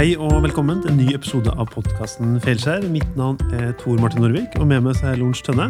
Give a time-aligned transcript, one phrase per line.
[0.00, 2.86] Hei og velkommen til en ny episode av podkasten Feilskjær.
[2.88, 5.66] Mitt navn er Tor Martin Norvik, og med meg så er Lorentz Tønne.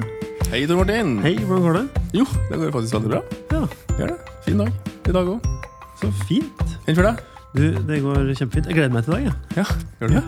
[0.52, 1.16] Hei, Tor Martin.
[1.24, 2.02] Hei, hvordan går det?
[2.14, 3.22] Jo, det går faktisk veldig bra.
[3.50, 3.62] Ja,
[3.96, 4.34] Gjør det.
[4.44, 5.48] Fin dag i dag òg.
[5.98, 6.62] Så fint.
[6.84, 7.24] Fint for deg?
[7.56, 8.68] Du, det går kjempefint.
[8.70, 9.26] Jeg gleder meg til i dag.
[9.26, 9.64] Ja.
[9.64, 9.64] Ja,
[9.98, 10.22] gjør det?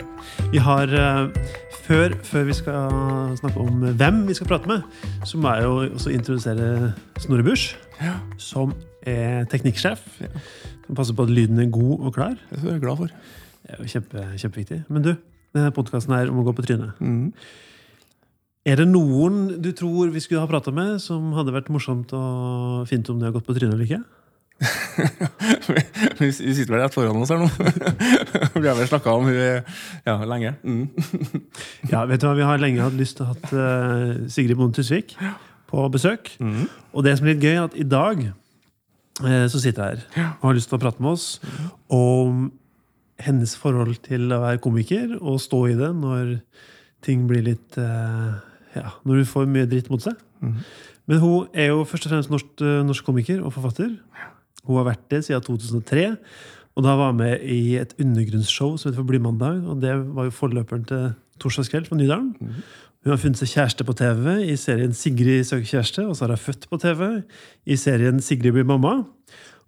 [0.51, 1.53] Vi har, eh,
[1.85, 4.83] før, før vi skal snakke om hvem vi skal prate med,
[5.23, 6.91] så må jeg jo også introdusere
[7.23, 8.75] Snorre Busch, Ja, som
[9.07, 10.03] er teknikksjef.
[10.27, 10.33] Ja.
[10.89, 12.35] Som passer på at lyden er god og klar.
[12.51, 13.15] det er jeg glad for.
[13.63, 14.81] Det er jo kjempe, kjempeviktig.
[14.93, 15.13] Men du,
[15.55, 16.99] denne podkasten her om å gå på trynet.
[17.03, 17.31] Mm.
[18.63, 22.25] Er det noen du tror vi skulle ha prata med, som hadde vært morsomt å
[22.87, 24.03] finne ut om de har gått på trynet eller ikke?
[26.21, 27.49] vi sitter vel rett foran oss her nå.
[28.63, 29.65] vi har vel snakka om henne
[30.07, 30.55] ja, lenge.
[30.63, 30.85] Mm.
[31.91, 34.79] Ja, vet du hva, Vi har lenge hatt lyst til å ha eh, Sigrid Bonde
[34.79, 35.17] Tusvik
[35.73, 36.31] på besøk.
[36.39, 36.69] Mm.
[36.93, 40.35] Og det som er litt gøy, er at i dag eh, så sitter jeg her
[40.37, 41.27] og har lyst til å prate med oss
[41.91, 42.47] om
[43.27, 46.37] hennes forhold til å være komiker og stå i det når
[47.05, 48.33] ting blir litt eh,
[48.73, 50.17] Ja, når du får mye dritt mot seg.
[50.41, 50.61] Mm.
[51.11, 53.91] Men hun er jo først og fremst norsk, eh, norsk komiker og forfatter.
[54.65, 56.07] Hun har vært det siden 2003.
[56.73, 59.61] Og da var hun med i et undergrunnsshow som heter For Blymandag.
[59.69, 61.11] Og det var jo forløperen til
[61.43, 62.33] Torsdagskveld på Nydalen.
[63.03, 66.07] Hun har funnet seg kjæreste på TV i serien Sigrid søker kjæreste.
[66.07, 67.03] Og så har hun født på TV
[67.67, 69.03] i serien Sigrid blir mamma.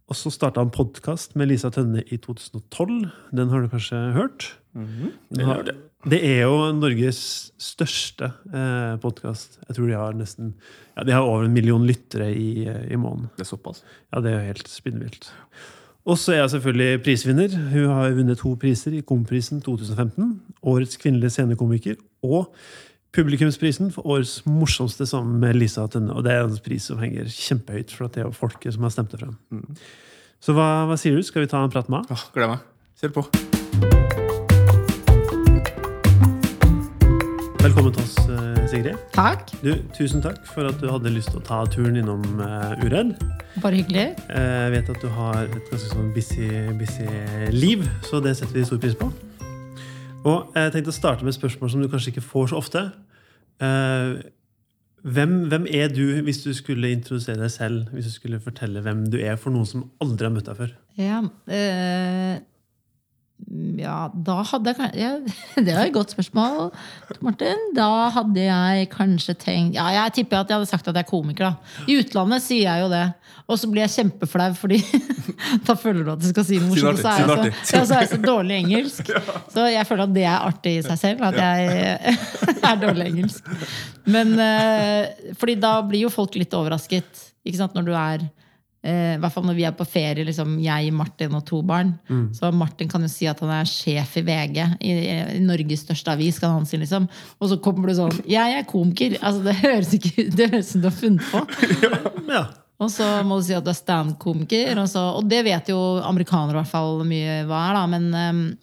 [0.04, 3.06] Og så starta han podkast med Lisa Tønne i 2012.
[3.32, 4.50] Den har du kanskje hørt?
[4.76, 5.70] Den har,
[6.04, 7.20] det er jo Norges
[7.56, 9.56] største eh, podkast.
[9.64, 10.52] Jeg tror de har nesten
[10.92, 13.30] ja, De har over en million lyttere i, eh, i måneden.
[13.38, 13.80] Det er såpass.
[14.12, 15.30] Ja, det er jo helt spinnvilt.
[16.04, 17.56] Og så er jeg selvfølgelig prisvinner.
[17.72, 20.34] Hun har vunnet to priser i Komprisen 2015.
[20.68, 22.52] Årets kvinnelige scenekomiker og
[23.14, 26.10] publikumsprisen for årets morsomste sammen med Lisa Tønne.
[26.16, 28.86] Og det er en pris som henger kjempehøyt, for at det er jo folket som
[28.86, 29.36] har stemt det frem.
[30.42, 31.22] Så hva, hva sier du?
[31.24, 32.18] Skal vi ta en prat med henne?
[32.18, 32.64] Ja, Gleder meg.
[33.00, 33.22] Kjør på.
[37.64, 38.98] Velkommen til oss, eh, Sigrid.
[39.14, 39.54] Takk.
[39.62, 43.14] Du, tusen takk for at du hadde lyst til å ta turen innom uh, Uredd.
[43.62, 44.08] Bare hyggelig.
[44.26, 46.50] Eh, Jeg vet at du har et ganske sånn busy,
[46.82, 47.06] busy
[47.54, 49.08] liv, så det setter vi stor pris på.
[50.24, 52.84] Og jeg tenkte å starte med et spørsmål som du kanskje ikke får så ofte.
[53.60, 54.22] Eh,
[55.04, 57.90] Hvem, hvem er du hvis du skulle introdusere deg selv?
[57.92, 60.70] Hvis du skulle fortelle hvem du er for noen som aldri har møtt deg før?
[60.96, 61.18] Ja,
[61.52, 62.38] eh,
[63.78, 65.08] ja da hadde jeg kanskje
[65.66, 66.70] Det var et godt spørsmål,
[67.24, 67.60] Martin.
[67.76, 71.10] Da hadde jeg kanskje tenkt Ja, jeg tipper at jeg hadde sagt at jeg er
[71.10, 71.52] komiker.
[71.52, 73.04] da I utlandet sier jeg jo det.
[73.44, 74.78] Og så blir jeg kjempeflau, fordi
[75.66, 77.02] da føler du at du skal si noe morsomt.
[77.02, 79.10] Så er så, ja, så er jeg så dårlig engelsk.
[79.54, 81.26] Så jeg føler at det er artig i seg selv.
[81.28, 82.16] At jeg
[82.56, 83.52] er dårlig engelsk.
[84.08, 87.20] Men eh, fordi da blir jo folk litt overrasket.
[87.44, 88.24] Ikke sant, når du er
[88.84, 91.94] I hvert fall når vi er på ferie, liksom, jeg, Martin og to barn.
[92.36, 94.92] Så Martin kan jo si at han er sjef i VG, i,
[95.36, 96.38] i Norges største avis.
[96.38, 97.06] kan han si liksom.
[97.40, 99.16] Og så kommer du sånn 'Jeg er komiker'.
[99.22, 101.40] Altså, det høres ikke det høres ut som du har funnet på.
[102.34, 102.44] Ja.
[102.80, 104.76] Og så må du si at du er stand-komiker.
[104.82, 107.86] Og, så- og det vet jo amerikanere i hvert fall mye hva er, da.
[107.86, 108.58] Men,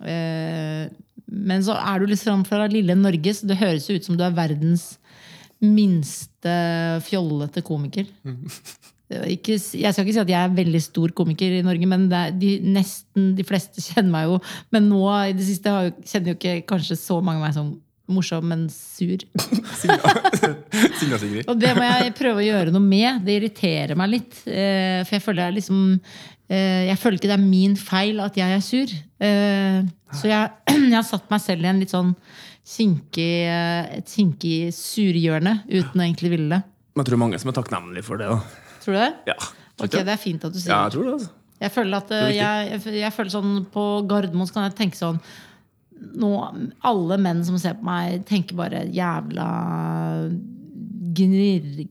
[0.00, 0.88] eh,
[1.30, 4.24] men så er du liksom fra lille Norge, så det høres jo ut som du
[4.24, 4.96] er verdens
[5.60, 6.52] minste
[7.04, 8.06] fjollete komiker.
[8.24, 8.36] Er
[9.08, 12.32] Ikke, jeg skal ikke si at jeg er veldig stor komiker i Norge, men er,
[12.36, 14.38] de, nesten de fleste kjenner meg jo.
[14.74, 17.70] Men nå i det siste har jo, kjenner jo ikke kanskje så mange meg som
[18.08, 19.20] morsom, men sur.
[20.98, 21.44] Sinna Sigrid.
[21.48, 23.22] Og det må jeg prøve å gjøre noe med.
[23.26, 24.38] Det irriterer meg litt.
[24.48, 25.82] eh, For jeg føler, er liksom,
[26.48, 28.94] eh, jeg føler ikke det er min feil at jeg er sur.
[29.20, 29.80] Eh,
[30.16, 30.52] Så jeg,
[30.92, 32.14] jeg har satt meg selv i en litt sånn
[32.68, 36.62] kinkig, eh, et kinkig surhjørne uten å egentlig ville det.
[36.96, 38.28] Men jeg tror mange som er takknemlige for det.
[38.32, 38.64] da.
[38.88, 39.10] Tror du det?
[39.28, 39.36] Ja,
[39.78, 40.88] Ok, det er fint at du sier ja det.
[40.88, 41.12] jeg tror det.
[41.18, 41.34] altså.
[41.58, 44.98] Jeg føler at eh, jeg, jeg, jeg føler sånn På Gardermoen så kan jeg tenke
[44.98, 45.18] sånn
[46.18, 46.30] nå,
[46.86, 49.48] Alle menn som ser på meg, tenker bare jævla
[51.18, 51.82] gnirr...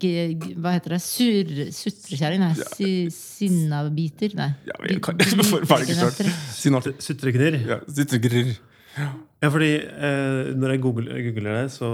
[0.62, 1.02] Hva heter det?
[1.04, 2.44] Sur, sutrekjerring?
[2.44, 4.32] Nei, si, sinnabiter?
[4.40, 4.50] Nei.
[4.70, 5.20] Ja, kan.
[7.04, 7.60] Sutreknirr.
[7.68, 8.54] Ja, og grirr.
[8.98, 11.92] Ja, fordi eh, når jeg googler, googler det, så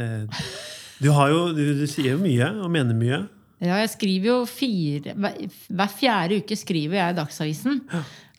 [0.00, 0.24] eh,
[1.02, 3.20] Du har jo du, du sier jo mye og mener mye.
[3.62, 7.82] Ja, jeg skriver jo fire Hver, fjerde uke skriver jeg i Dagsavisen.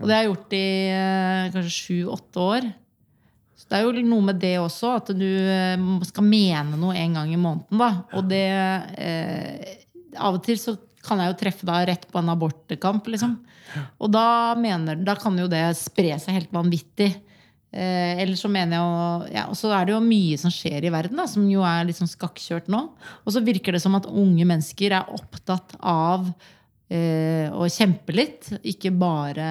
[0.01, 2.67] Og det har jeg gjort i eh, kanskje sju-åtte år.
[3.55, 7.15] Så det er jo noe med det også, at du eh, skal mene noe en
[7.19, 7.79] gang i måneden.
[7.79, 7.91] da.
[8.19, 8.47] Og det
[8.99, 9.77] eh,
[10.19, 13.37] Av og til så kan jeg jo treffe deg rett på en abortkamp, liksom.
[14.03, 17.09] Og da, mener, da kan jo det spre seg helt vanvittig.
[17.73, 20.91] Eh, eller så mener jeg ja, Og så er det jo mye som skjer i
[20.93, 22.83] verden, da, som jo er litt sånn skakkjørt nå.
[23.25, 26.27] Og så virker det som at unge mennesker er opptatt av
[26.93, 29.47] eh, å kjempe litt, ikke bare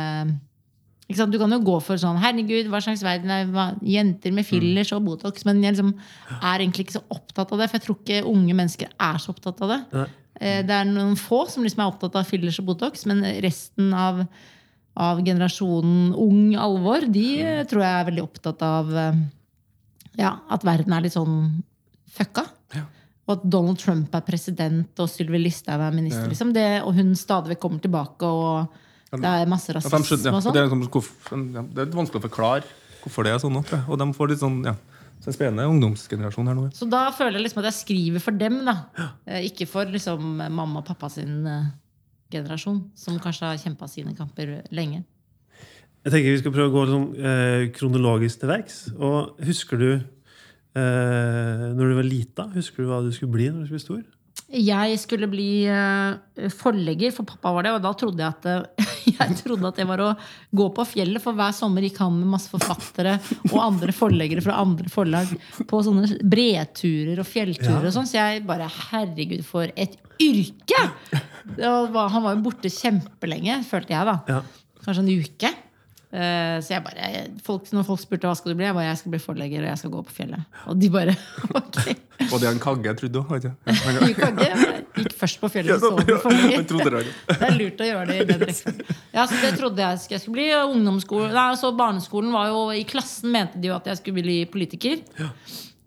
[1.08, 1.34] Ikke sant?
[1.34, 4.94] Du kan jo gå for sånn Herregud, hva slags verden er hva, jenter med fillers
[4.94, 5.42] og Botox?
[5.48, 5.90] Men jeg liksom
[6.38, 9.34] er egentlig ikke så opptatt av det, for jeg tror ikke unge mennesker er så
[9.34, 9.80] opptatt av det.
[10.40, 13.90] Eh, Det er noen få som liksom er opptatt av fillers og Botox, men resten
[13.92, 14.22] av,
[14.94, 19.22] av generasjonen ung alvor, de eh, tror jeg er veldig opptatt av eh,
[20.20, 21.62] ja, at verden er litt sånn
[22.12, 22.48] fucka.
[23.22, 26.26] Og at Donald Trump er president, og Sylvi Listhaug er minister.
[26.26, 26.50] Liksom.
[26.56, 30.56] Det, og hun stadig vekk kommer tilbake, og det er masse rasisme ja, og sånn.
[30.56, 32.66] det, liksom, det er vanskelig å forklare
[33.04, 33.60] hvorfor det er sånn.
[33.62, 34.74] Og de får litt sånn, ja,
[35.22, 36.66] så en spennende ungdomsgenerasjon her nå.
[36.66, 36.74] ja.
[36.74, 38.76] Så da føler jeg liksom at jeg skriver for dem, da.
[39.30, 41.46] Eh, Ikke for liksom mamma og pappa sin
[42.32, 45.05] generasjon, som kanskje har kjempa sine kamper lenge.
[46.02, 48.79] Jeg tenker Vi skal prøve å gå sånn, eh, kronologisk til verks.
[48.99, 53.62] Og husker du eh, når du var lita, husker du hva du skulle bli når
[53.62, 54.21] du skulle bli stor?
[54.52, 57.72] Jeg skulle bli eh, forlegger, for pappa var det.
[57.76, 60.10] Og da trodde jeg at eh, jeg trodde at det var å
[60.52, 61.22] gå på fjellet.
[61.24, 63.16] For hver sommer gikk han med masse forfattere
[63.50, 65.32] og andre forleggere fra andre forlag
[65.70, 67.88] på sånne breturer og fjellturer.
[67.88, 70.86] og sånn, Så jeg bare Herregud, for et yrke!
[71.56, 74.18] Var, han var jo borte kjempelenge, følte jeg, da.
[74.30, 74.42] Ja.
[74.84, 75.50] Kanskje en uke.
[76.12, 77.10] Eh, Så jeg bare,
[77.44, 79.68] folk, når folk spurte hva skal du bli, jeg bare jeg skal bli forlegger og
[79.70, 80.58] jeg skal gå på fjellet.
[80.68, 81.14] Og de bare
[81.62, 81.78] ok.
[82.28, 83.46] Og det er en kagge, jeg trodde òg.
[83.48, 84.20] Gikk.
[84.42, 86.66] Jeg Gikk først på fjellet, så på forlegger.
[86.68, 87.14] Det.
[87.40, 89.00] Det er lurt å gjøre det i den rekkefølgen.
[89.14, 90.46] Ja, så det trodde jeg jeg skulle bli.
[90.58, 94.20] Og Ungdomsskolen, nei, så barneskolen var jo I klassen mente de jo at jeg skulle
[94.20, 95.00] bli politiker.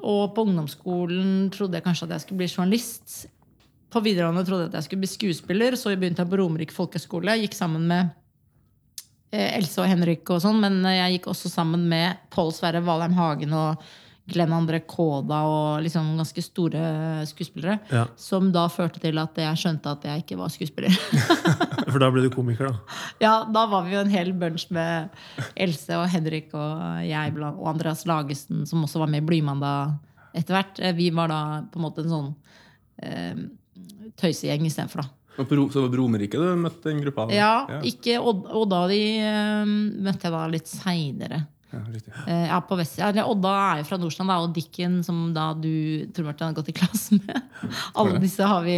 [0.05, 3.15] Og på ungdomsskolen trodde jeg kanskje at jeg skulle bli journalist.
[3.93, 5.77] På videregående trodde jeg at jeg skulle bli skuespiller.
[5.79, 7.37] Så begynte jeg på Romerike folkehøgskole.
[7.45, 8.11] Gikk sammen med
[9.57, 13.53] Else og Henrik og sånn, men jeg gikk også sammen med Pål Sverre Valheim Hagen
[13.55, 13.85] og
[14.25, 16.81] Glenn André Kåda og liksom ganske store
[17.29, 17.75] skuespillere.
[17.93, 18.07] Ja.
[18.17, 20.95] Som da førte til at jeg skjønte at jeg ikke var skuespiller.
[21.91, 22.97] For da ble du komiker, da.
[23.25, 25.13] ja, Da var vi jo en hel bunch med
[25.53, 29.93] Else og Henrik og jeg og Andreas Lagesen, som også var med i Blymandag
[30.35, 30.81] etter hvert.
[30.81, 32.33] Eh, Vi var da på en måte en sånn
[33.05, 33.45] eh,
[34.17, 35.11] tøysegjeng istedenfor, da.
[35.37, 37.25] Og på Så det var på Romerike du møtte den gruppa?
[37.35, 37.79] Ja, ja.
[37.83, 39.65] ikke Odd- Odda de eh,
[40.05, 41.41] møtte jeg da litt seinere.
[41.75, 42.21] ja.
[42.27, 46.05] Eh, ja, på Vest, ja, Odda er jo fra Nordstrand, og Dikken, som da du
[46.15, 47.41] Tor Martin har gått i klasse med.
[47.99, 48.77] Alle disse har vi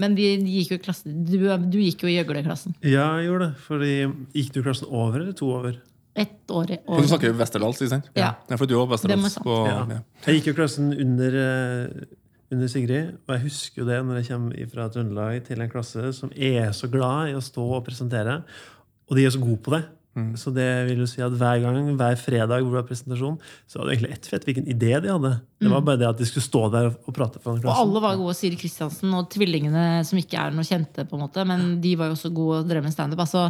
[0.00, 1.36] Men de, de gikk jo i klasse Du,
[1.68, 2.72] du gikk jo i gjøgleklassen.
[2.80, 3.56] Ja, jeg gjorde det.
[3.66, 3.90] Fordi
[4.38, 5.76] Gikk du klassen over eller to over?
[6.16, 8.08] Ett år i For du snakker jo Westerdals, ikke sant?
[8.16, 8.30] Ja.
[8.60, 9.44] for du er sant.
[9.44, 9.84] På, Ja.
[9.88, 10.00] ja.
[10.26, 12.08] Jeg gikk jo klassen under, eh,
[12.52, 16.12] under Sigrid, og jeg husker jo det når jeg kommer fra Trøndelag til en klasse
[16.16, 18.42] som er så glad i å stå og presentere.
[19.08, 19.82] Og de er så gode på det.
[20.12, 20.32] Mm.
[20.36, 23.80] Så det vil jo si at hver gang, hver fredag hvor det var presentasjon, så
[23.80, 25.30] var det egentlig ett fett hvilken idé de hadde.
[25.62, 28.02] Det var bare det at de skulle stå der og, og prate foran Og alle
[28.02, 28.34] var gode.
[28.36, 32.10] Siri Kristiansen og tvillingene, som ikke er noe kjente, på en måte, men de var
[32.10, 33.22] jo også gode og drev med standup.
[33.24, 33.46] Altså,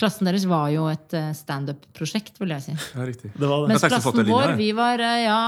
[0.00, 2.76] klassen deres var jo et eh, standup-prosjekt, vil jeg si.
[2.96, 3.32] ja, riktig.
[3.36, 3.74] Det var det.
[3.74, 5.40] Mens klassen vår, vi var eh, ja,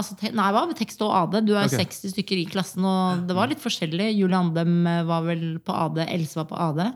[0.00, 1.40] altså, Nei, det var tekst og AD.
[1.44, 1.84] Du er okay.
[1.84, 4.12] 60 stykker i klassen, og det var litt forskjellig.
[4.14, 6.86] Julie Andem eh, var vel på AD, Else var på AD.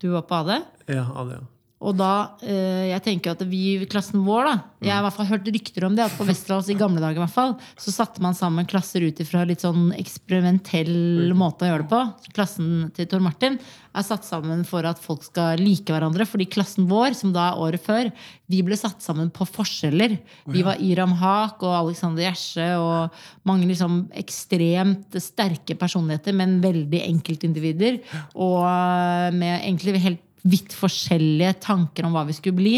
[0.00, 0.60] Du var på AD.
[0.90, 1.46] Ja, AD, ja.
[1.80, 5.16] Og da, eh, jeg tenker at vi i klassen vår da, Jeg har i hvert
[5.16, 7.92] fall hørt rykter om det, at på Westerdals i gamle dager i hvert fall, så
[7.92, 12.32] satte man sammen klasser ut ifra litt sånn eksperimentell måte å gjøre det på.
[12.36, 13.58] Klassen til Tor Martin
[13.92, 16.24] er satt sammen for at folk skal like hverandre.
[16.28, 18.08] Fordi klassen vår, som da er året før,
[18.50, 20.16] vi ble satt sammen på forskjeller.
[20.48, 27.04] Vi var Iram Haak og Alexander Gjersje og mange liksom ekstremt sterke personligheter, men veldig
[27.04, 28.00] enkeltindivider.
[28.36, 32.74] Og eh, med egentlig helt vidt forskjellige tanker om hva vi skulle bli,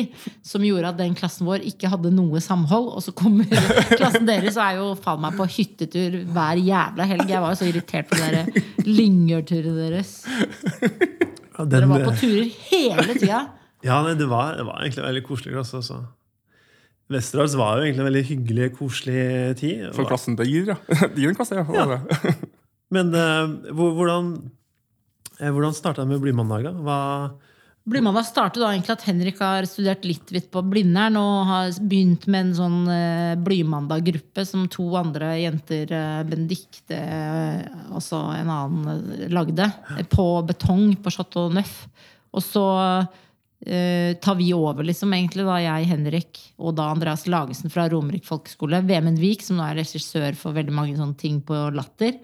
[0.46, 2.88] som gjorde at den klassen vår ikke hadde noe samhold.
[2.96, 3.48] Og så kommer
[4.00, 7.28] klassen deres og er jo faen meg på hyttetur hver jævla helg.
[7.30, 10.16] Jeg var jo så irritert på dere der Lyngør-turene deres.
[11.52, 13.44] Ja, Dere var på turer hele tida.
[13.84, 15.82] ja nei, det, var, det var egentlig en veldig koselig klasse.
[15.82, 16.00] også.
[17.12, 19.22] Westerdals var jo egentlig en veldig hyggelig, koselig
[19.60, 19.86] tid.
[19.96, 20.78] For klassen til Gir, ja.
[21.18, 21.66] Gir en klasse, ja.
[21.76, 22.34] Ja.
[22.92, 24.34] Men uh, hvordan,
[25.38, 26.76] eh, hvordan starta det med Blymandager?
[26.84, 26.98] Hva
[27.82, 32.28] Blymandag startet da egentlig at Henrik har studert litt vidt på Blindern og har begynt
[32.30, 39.08] med en sånn eh, Blymandag-gruppe som to andre jenter, eh, Benedicte eh, også en annen,
[39.16, 39.66] eh, lagde.
[40.14, 41.74] På betong på Chateau Neuf.
[42.30, 42.64] Og så
[43.66, 48.30] eh, tar vi over, liksom, egentlig, da jeg, Henrik og da Andreas Lagesen fra Romerike
[48.30, 48.84] folkeskole.
[48.86, 52.14] Vemund Vik, som nå er regissør for veldig mange sånne ting på Latter.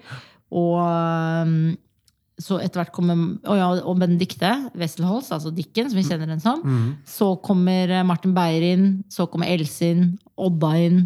[0.55, 1.53] Og eh,
[2.39, 6.43] så etter hvert kommer og, ja, og Benedicte Wesselholz, altså Dickens, som vi kjenner henne
[6.43, 6.61] som.
[7.07, 10.05] Så kommer eh, Martin Beyer inn, så kommer Else inn,
[10.39, 11.01] Odda inn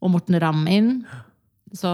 [0.00, 0.92] og Morten Ramm inn.
[1.76, 1.90] Så,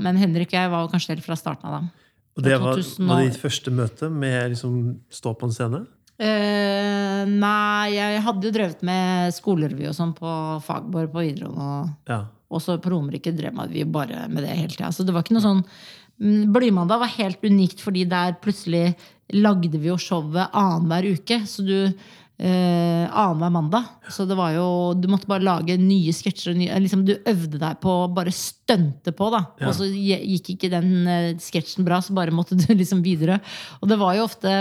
[0.00, 2.04] men Henrik og jeg var kanskje helt fra starten av, da.
[2.34, 4.78] Og det var, var ditt første møte med liksom
[5.12, 5.84] stå på en scene?
[6.14, 10.30] Uh, nei, jeg hadde jo drevet med skolerevy og sånn på
[10.66, 11.94] Fagborg på videregående.
[11.94, 12.20] Og Ja.
[12.54, 14.92] også på Romerike drev vi bare med det hele tida.
[14.94, 18.92] Så det var ikke noe sånn mm, Blymandag var helt unikt, fordi der plutselig
[19.34, 21.40] lagde vi jo showet annenhver uke.
[21.48, 23.90] Så du eh, Annenhver mandag.
[24.10, 26.56] Så det var jo Du måtte bare lage nye sketsjer.
[26.80, 29.44] Liksom, du øvde deg på bare stunte på, da.
[29.60, 29.70] Ja.
[29.70, 33.40] Og så gikk ikke den eh, sketsjen bra, så bare måtte du liksom videre.
[33.80, 34.58] Og det var jo ofte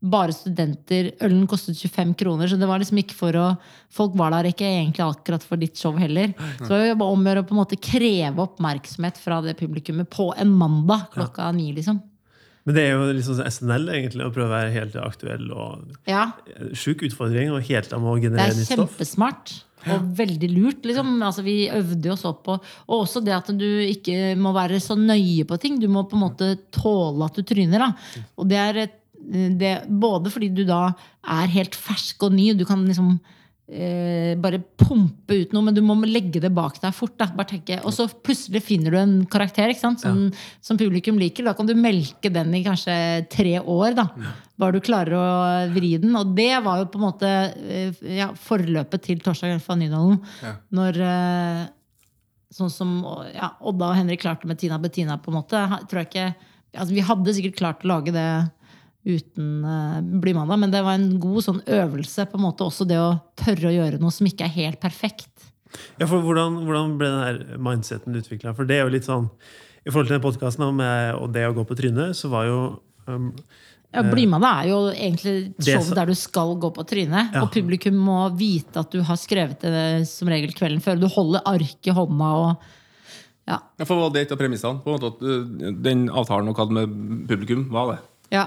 [0.00, 1.10] bare studenter.
[1.20, 3.46] Ølen kostet 25 kroner, så det var liksom ikke for å
[3.90, 6.30] Folk var der ikke egentlig akkurat for ditt show heller.
[6.62, 10.08] Så det var om å gjøre å på en måte kreve oppmerksomhet fra det publikummet
[10.14, 11.98] på en mandag klokka ni, liksom.
[12.68, 15.50] Men det er jo liksom sånn SNL, egentlig, å prøve å være helt aktuell.
[15.50, 16.28] og Ja,
[16.76, 18.94] Sjuk utfordring, og helt om å det generere er nytt stoff.
[18.94, 19.54] kjempesmart.
[19.90, 20.82] Og veldig lurt.
[20.84, 21.14] liksom.
[21.24, 24.92] Altså, vi øvde oss opp på Og også det at du ikke må være så
[24.94, 25.80] nøye på ting.
[25.80, 27.78] Du må på en måte tåle at du tryner.
[27.78, 28.22] da.
[28.36, 28.99] Og det er et,
[29.30, 30.90] det, både fordi du da
[31.22, 33.14] er helt fersk og ny, og du kan liksom
[33.70, 37.16] eh, bare pumpe ut noe, men du må legge det bak deg fort.
[37.20, 37.30] Da.
[37.36, 40.02] Bare tenke, og så plutselig finner du en karakter ikke sant?
[40.02, 40.28] Som,
[40.64, 41.46] som publikum liker.
[41.46, 42.94] Da kan du melke den i kanskje
[43.32, 43.96] tre år.
[43.98, 44.08] da.
[44.60, 45.26] Bare du klarer å
[45.74, 46.14] vri den.
[46.18, 47.34] Og det var jo på en måte
[47.64, 50.18] eh, ja, forløpet til Torstein fra Nydalen.
[50.44, 50.56] Ja.
[50.80, 51.66] Når eh,
[52.54, 52.96] sånn som
[53.30, 55.60] ja, Odda og Henrik klarte med Tina Bettina, på en måte.
[55.90, 58.30] tror jeg ikke, altså Vi hadde sikkert klart å lage det
[59.06, 62.26] uten uh, Blymandag, men det var en god sånn øvelse.
[62.28, 65.30] på en måte Også det å tørre å gjøre noe som ikke er helt perfekt.
[66.00, 68.54] Ja, for hvordan, hvordan ble den her mindseten utvikla?
[68.58, 69.28] For det er jo litt sånn
[69.86, 72.58] I forhold til den podkasten og det å gå på trynet, så var jo
[73.06, 73.30] um,
[73.94, 77.32] Ja, Blymandag er jo egentlig show der du skal gå på trynet.
[77.34, 77.44] Ja.
[77.44, 81.00] Og publikum må vite at du har skrevet det som regel kvelden før.
[81.00, 82.68] Du holder arket i hånda og
[83.48, 83.56] Ja.
[83.80, 84.78] Ja, for var det et av premissene?
[84.84, 88.00] På en måte at Den avtalen dere hadde med publikum, var det?
[88.30, 88.44] Ja.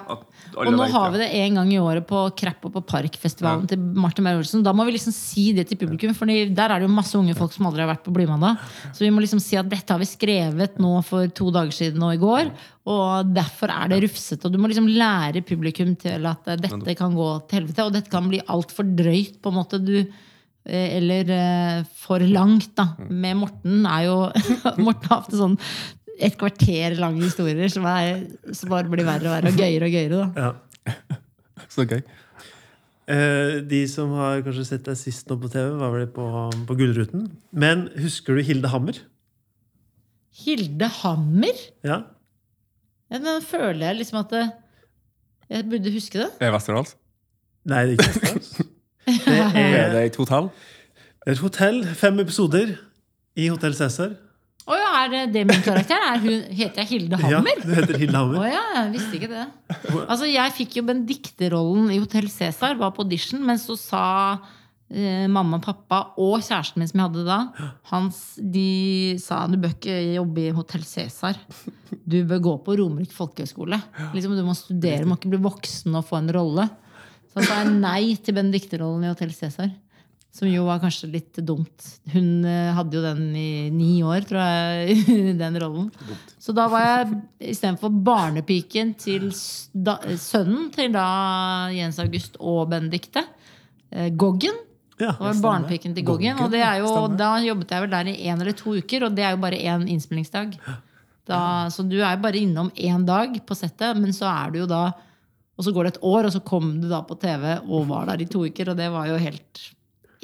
[0.56, 3.82] Og nå har vi det en gang i året på Krapp og på Parkfestivalen til
[4.00, 4.62] Martin Beyer-Olsen.
[4.64, 7.36] Da må vi liksom si det til publikum, for der er det jo masse unge
[7.36, 8.62] folk som aldri har vært på Blymandag.
[8.96, 12.06] Så vi må liksom si at dette har vi skrevet nå for to dager siden
[12.06, 12.52] og i går.
[12.94, 14.48] Og derfor er det rufsete.
[14.48, 17.88] Og du må liksom lære publikum til at eh, dette kan gå til helvete.
[17.88, 19.82] Og dette kan bli altfor drøyt, på en måte.
[19.84, 22.94] Du eh, eller eh, for langt, da.
[23.10, 24.18] Med Morten er jo
[24.86, 25.60] Morten har ofte sånn
[26.20, 29.96] et kvarter lange historier som, er, som bare blir verre og verre og gøyere og
[29.96, 30.20] gøyere.
[30.36, 30.94] da ja.
[31.74, 32.02] Så gøy.
[33.10, 36.26] Eh, De som har kanskje sett deg sist nå på TV, var vel på,
[36.70, 37.26] på Gullruten.
[37.52, 39.00] Men husker du Hilde Hammer?
[40.44, 41.58] Hilde Hammer?
[41.86, 42.02] Ja?
[43.12, 44.44] Ja, men føler jeg liksom at det,
[45.54, 46.30] jeg burde huske det.
[46.40, 46.96] Er det Westerdals?
[47.70, 48.54] Nei, det er ikke Westerdals.
[49.04, 50.46] Det Er er det et hotell?
[51.28, 51.82] et hotell.
[52.00, 52.70] Fem episoder
[53.36, 54.14] i Hotell Cæsar.
[54.64, 56.00] Å ja, er det, min karakter?
[56.08, 57.58] Er hun, heter jeg Hilde Hammer?
[57.60, 58.38] Ja, du heter Hilde Hammer.
[58.40, 58.52] Hammer.
[58.54, 59.46] ja, jeg visste ikke det.
[60.08, 64.04] Altså, Jeg fikk jo Benedicte-rollen i Hotell Cæsar, var på audition, men så sa
[64.88, 67.40] eh, mamma og pappa og kjæresten min som jeg hadde da,
[67.92, 71.40] hans, de sa du bør ikke jobbe i Hotell Cæsar.
[72.08, 73.82] Du bør gå på Romerike folkehøgskole.
[74.16, 76.70] Liksom, du må studere, du må ikke bli voksen og få en rolle.
[77.34, 79.76] Så han sa jeg nei til Benedicte-rollen i Hotell Cæsar.
[80.34, 81.86] Som jo var kanskje litt dumt.
[82.10, 85.92] Hun eh, hadde jo den i ni år, tror jeg, den rollen.
[86.42, 87.20] Så da var jeg
[87.54, 89.28] istedenfor barnepiken til
[89.74, 91.06] da, sønnen til da
[91.76, 93.22] Jens August og Benedicte.
[93.94, 94.58] Eh, Goggen.
[94.98, 96.42] Ja, var barnepiken til Goggen.
[96.42, 99.26] Og det jo, da jobbet jeg vel der i én eller to uker, og det
[99.28, 100.58] er jo bare én innspillingsdag.
[101.30, 101.40] Da,
[101.72, 104.70] så du er jo bare innom én dag på settet, men så er du jo
[104.70, 104.90] da
[105.54, 108.08] Og så går det et år, og så kom du da på TV og var
[108.10, 109.60] der i to uker, og det var jo helt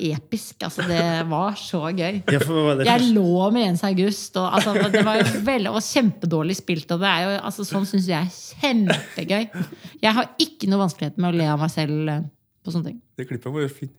[0.09, 0.63] episk.
[0.65, 2.21] Altså, det var så gøy.
[2.29, 6.91] Jeg lå med Jens August, og altså, det var veldig, og kjempedårlig spilt.
[6.95, 9.65] Og det er jo, altså, sånn syns jeg er kjempegøy.
[10.03, 12.23] Jeg har ikke noe vanskelighet med å le av meg selv eh,
[12.63, 13.01] på sånne ting.
[13.19, 13.95] Det klippet var jo fint.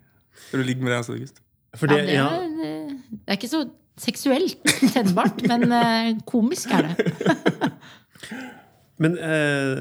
[0.50, 1.42] Du ligger med altså, August?
[1.78, 3.18] For det, Ja, det, er, ja.
[3.20, 3.64] det er ikke så
[4.00, 6.96] seksuelt tennbart, men eh, komisk er det.
[9.00, 9.78] Men eh,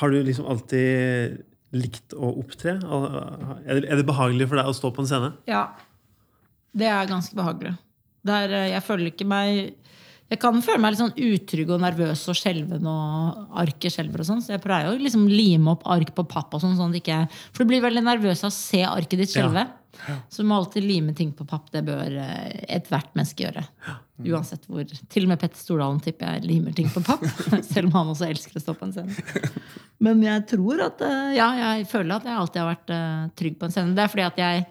[0.00, 1.42] har du liksom alltid
[1.76, 2.76] likt å opptre?
[3.64, 5.32] Er det, behagelig for deg å stå på en scene?
[5.48, 5.64] Ja.
[6.72, 7.74] Det er ganske behagelig.
[8.26, 9.74] Der, eh, jeg føler ikke meg
[10.32, 14.28] Jeg kan føle meg litt sånn utrygg og nervøs og skjelven og arket skjelver og
[14.30, 17.26] sånn, så jeg pleier å liksom lime opp ark på papp og sånn, sånn ikke
[17.52, 19.66] For du blir veldig nervøs av å se arket ditt skjelve.
[20.32, 21.68] Så du må alltid lime ting på papp.
[21.72, 23.62] Det bør eh, ethvert menneske gjøre.
[24.32, 24.88] Uansett hvor.
[25.12, 27.24] Til og med Petter Stordalen tipper jeg limer ting på papp.
[27.72, 29.50] Selv om han også elsker å stå på en scene.
[30.06, 33.58] Men jeg tror at eh, Ja, jeg føler at jeg alltid har vært eh, trygg
[33.60, 33.96] på en scene.
[33.98, 34.64] Det er fordi at jeg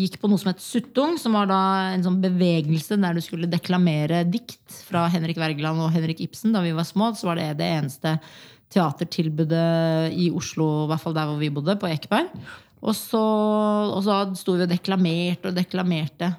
[0.00, 1.60] gikk på noe som het Suttung, som var da
[1.94, 6.64] en sånn bevegelse der du skulle deklamere dikt fra Henrik Wergeland og Henrik Ibsen da
[6.64, 7.12] vi var små.
[7.16, 8.16] Så var det det eneste
[8.70, 12.30] teatertilbudet i Oslo, i hvert fall der hvor vi bodde, på Ekeberg.
[12.80, 16.30] Og så, og så sto vi og deklamerte og deklamerte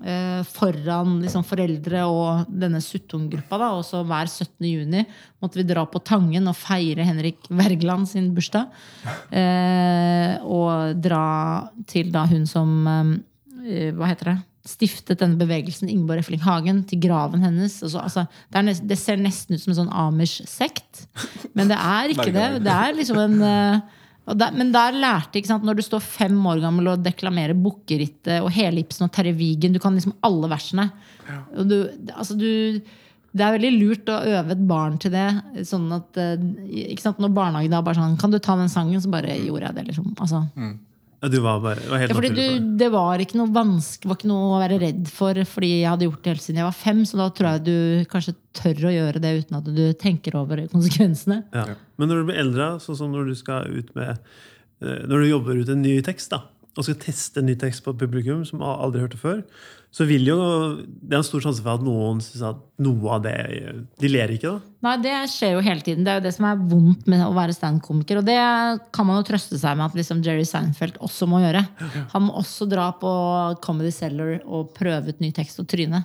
[0.00, 3.58] foran liksom, foreldre og denne Suttung-gruppa.
[3.76, 4.64] Og så hver 17.
[4.64, 5.04] juni
[5.42, 8.70] måtte vi dra på Tangen og feire Henrik Wergeland sin bursdag.
[9.30, 11.24] Eh, og dra
[11.90, 14.38] til da hun som eh, Hva heter det?
[14.70, 17.78] Stiftet denne bevegelsen, Ingeborg Efling Hagen, til graven hennes.
[17.80, 21.06] Så, altså, det, nest, det ser nesten ut som en sånn Amish-sekt,
[21.56, 22.48] men det er ikke det.
[22.66, 23.96] Det er liksom en eh,
[24.38, 28.40] der, men der lærte, ikke sant, når du står fem år gammel og deklamerer Bukkerittet
[28.44, 30.90] og hele Ibsen og Terje Vigen Du kan liksom alle versene.
[31.56, 31.76] Og du,
[32.14, 32.80] altså du,
[33.32, 35.26] det er veldig lurt å øve et barn til det.
[35.66, 36.36] Sånn at, eh,
[36.92, 39.00] ikke sant, Når barnehagen da bare sånn Kan du ta den sangen?
[39.02, 39.86] Så bare gjorde jeg det.
[39.90, 40.14] liksom.
[40.18, 40.44] Altså,
[41.20, 44.16] Ja, du var bare, var helt ja, fordi du, det var ikke noe vanske, var
[44.16, 46.78] ikke noe å være redd for, fordi jeg hadde gjort det helt siden jeg var
[46.78, 47.02] fem.
[47.08, 50.62] Så da tror jeg du kanskje tør å gjøre det uten at du tenker over
[50.72, 51.42] konsekvensene.
[51.52, 51.66] Ja.
[52.00, 55.28] Men når du blir eldre, sånn som når du skal ut med eh, Når du
[55.28, 56.46] jobber ut en ny tekst, da,
[56.80, 59.42] og skal teste en ny tekst på et publikum som aldri hørte før,
[59.90, 60.36] så vil jo
[60.78, 63.34] Det er en stor sjanse for at noen syns at noe av det
[64.00, 64.74] De ler ikke, da.
[64.86, 66.06] Nei, det skjer jo hele tiden.
[66.06, 68.20] Det er jo det som er vondt med å være standup-komiker.
[68.20, 68.38] Og det
[68.94, 71.66] kan man jo trøste seg med at liksom Jerry Seinfeld også må gjøre.
[72.14, 73.10] Han må også dra på
[73.64, 76.04] Comedy Cellar og prøve ut ny tekst og tryne.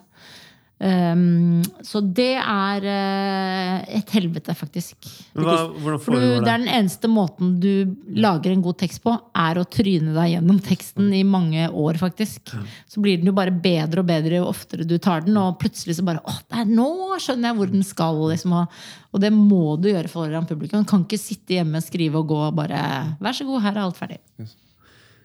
[0.75, 5.07] Um, så det er uh, et helvete, faktisk.
[5.31, 6.51] Hva, hvordan foregår det det?
[6.51, 10.59] er den eneste måten du lager en god tekst på, er å tryne deg gjennom
[10.65, 12.51] teksten i mange år, faktisk.
[12.91, 15.95] Så blir den jo bare bedre og bedre jo oftere du tar den, og plutselig
[15.95, 16.89] så bare åh, det er nå
[17.23, 18.19] skjønner jeg hvor den skal.
[18.33, 18.83] Liksom, og,
[19.15, 20.83] og det må du gjøre foran publikum.
[20.83, 22.83] Du kan ikke sitte hjemme, skrive og gå og bare
[23.23, 24.19] Vær så god, her er alt ferdig.
[24.35, 24.51] Men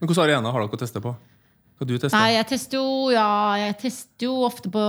[0.07, 1.13] Hvilken arena har dere å teste på?
[1.81, 2.13] Skal du teste?
[2.13, 4.83] Nei, jeg tester jo, ja, jeg tester jo ofte på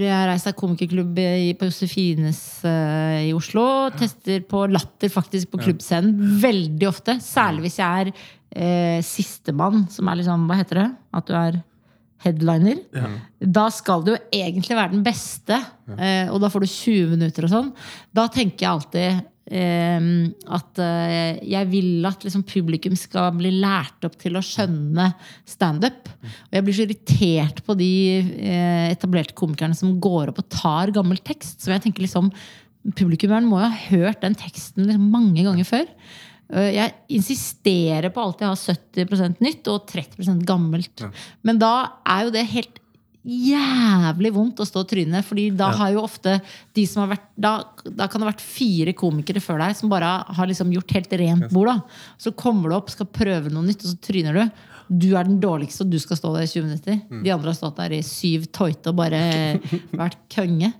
[0.00, 1.18] Reisa komikerklubb
[1.60, 3.66] på Josefines uh, i Oslo.
[3.92, 6.14] Tester på Latter, faktisk, på klubbscenen.
[6.40, 7.18] Veldig ofte.
[7.20, 10.88] Særlig hvis jeg er uh, sistemann, som er liksom Hva heter det?
[11.20, 11.60] At du er
[12.24, 12.80] headliner.
[13.44, 15.60] Da skal du jo egentlig være den beste,
[15.92, 17.74] uh, og da får du 20 minutter og sånn.
[18.16, 24.18] Da tenker jeg alltid at eh, jeg vil at liksom, publikum skal bli lært opp
[24.20, 25.08] til å skjønne
[25.48, 26.10] standup.
[26.20, 30.92] Og jeg blir så irritert på de eh, etablerte komikerne som går opp og tar
[30.96, 31.62] gammel tekst.
[31.62, 32.32] Så jeg tenker liksom
[32.96, 35.88] Publikummeren må jo ha hørt den teksten liksom mange ganger før.
[36.54, 41.02] Øh, Jeg insisterer på alltid å ha 70% nytt og 30% gammelt.
[41.44, 41.72] Men da
[42.06, 42.78] er jo det helt
[43.26, 45.22] jævlig vondt å stå og tryne.
[45.26, 46.38] Fordi da har jo ofte
[46.76, 47.52] de som har vært Da,
[47.84, 51.12] da kan det ha vært fire komikere før deg som bare har liksom gjort helt
[51.20, 51.68] rent bord.
[51.70, 54.64] da Så kommer du opp, skal prøve noe nytt, og så tryner du.
[54.88, 56.94] Du er den dårligste, og du skal stå der i 20 minutter.
[57.22, 59.18] De andre har stått der i syv tøyte og bare
[60.00, 60.70] vært konge.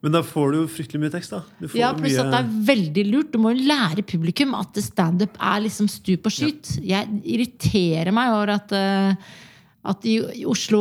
[0.00, 1.40] Men da får du jo fryktelig mye tekst, da.
[1.58, 2.22] Du får Ja, pluss mye...
[2.22, 3.32] at det er veldig lurt.
[3.34, 6.76] Du må jo lære publikum at standup er liksom stup og skyt.
[6.86, 9.34] Jeg irriterer meg over at, eh,
[9.90, 10.16] at i
[10.48, 10.80] Oslo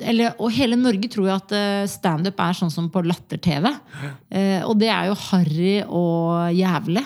[0.00, 3.68] eller, og hele Norge tror jo at eh, standup er sånn som på latter-TV.
[4.30, 7.04] Eh, og det er jo harry og jævlig.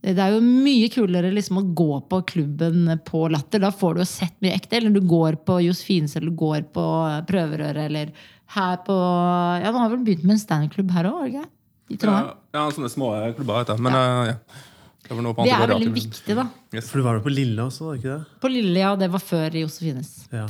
[0.00, 3.60] Det er jo mye kulere liksom å gå på klubben på Latter.
[3.60, 4.78] Da får du jo sett mye ekte.
[4.78, 6.84] Eller du går på Josefines eller du går på
[7.28, 8.14] Prøverøret eller
[8.56, 12.00] her på Ja, nå har vel begynt med en standup-klubb her òg, ikke I Ja,
[12.00, 12.32] Trondheim.
[12.56, 13.84] ja, sånne små klubber heter det.
[13.84, 14.66] Men eh, ja.
[15.10, 16.44] Det, var Det er veldig viktig, da.
[16.72, 16.88] Yes.
[16.88, 18.40] For du var jo på Lille også, var det ikke det?
[18.40, 18.90] På Lille, ja.
[18.96, 20.10] Det var før Josefines.
[20.32, 20.46] Ja.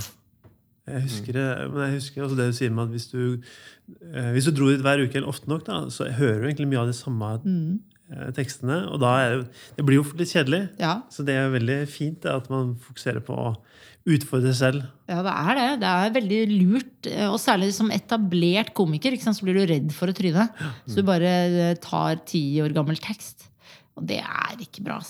[0.91, 3.23] Jeg husker det, men jeg husker også det du sier med at hvis du,
[4.11, 6.71] eh, hvis du dro dit hver uke eller ofte nok, da, så hører du egentlig
[6.73, 8.33] mye av de samme mm.
[8.37, 8.83] tekstene.
[8.91, 10.65] Og da er det, det blir jo fort litt kjedelig.
[10.83, 11.01] Ja.
[11.13, 13.55] Så det er veldig fint at man fokuserer på å
[14.09, 14.85] utfordre selv.
[15.11, 15.69] ja, det er det.
[15.83, 17.07] Det er veldig lurt.
[17.11, 20.49] eh, Og særlig som etablert komiker sant, så blir du redd for å tryne.
[20.87, 23.51] Så du bare eh, tar ti år gammel tekst.
[23.99, 25.01] Og det er ikke bra.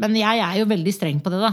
[0.00, 1.52] Men jeg er jo veldig streng på det, da.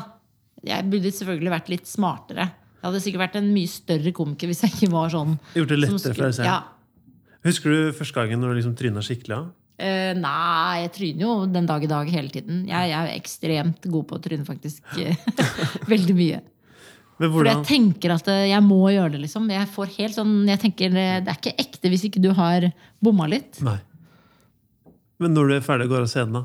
[0.65, 2.47] Jeg burde selvfølgelig vært litt smartere.
[2.88, 5.34] Jeg hadde sikkert vært en mye større komiker hvis jeg ikke var sånn.
[5.58, 6.47] Gjort det lettere for deg selv.
[6.47, 7.08] Ja.
[7.43, 9.39] Husker du første gangen når du liksom tryna skikkelig?
[9.41, 9.50] av?
[9.78, 12.62] Uh, nei, jeg tryner jo den dag i dag hele tiden.
[12.69, 14.88] Jeg, jeg er ekstremt god på å tryne, faktisk.
[15.91, 16.39] Veldig mye.
[17.17, 19.50] Men Fordi jeg tenker at eh, jeg må gjøre det, liksom.
[19.52, 22.69] Jeg får helt sånn, jeg tenker eh, Det er ikke ekte hvis ikke du har
[23.04, 23.60] bomma litt.
[23.65, 23.80] Nei.
[25.19, 26.43] Men når du er ferdig går av scenen, da?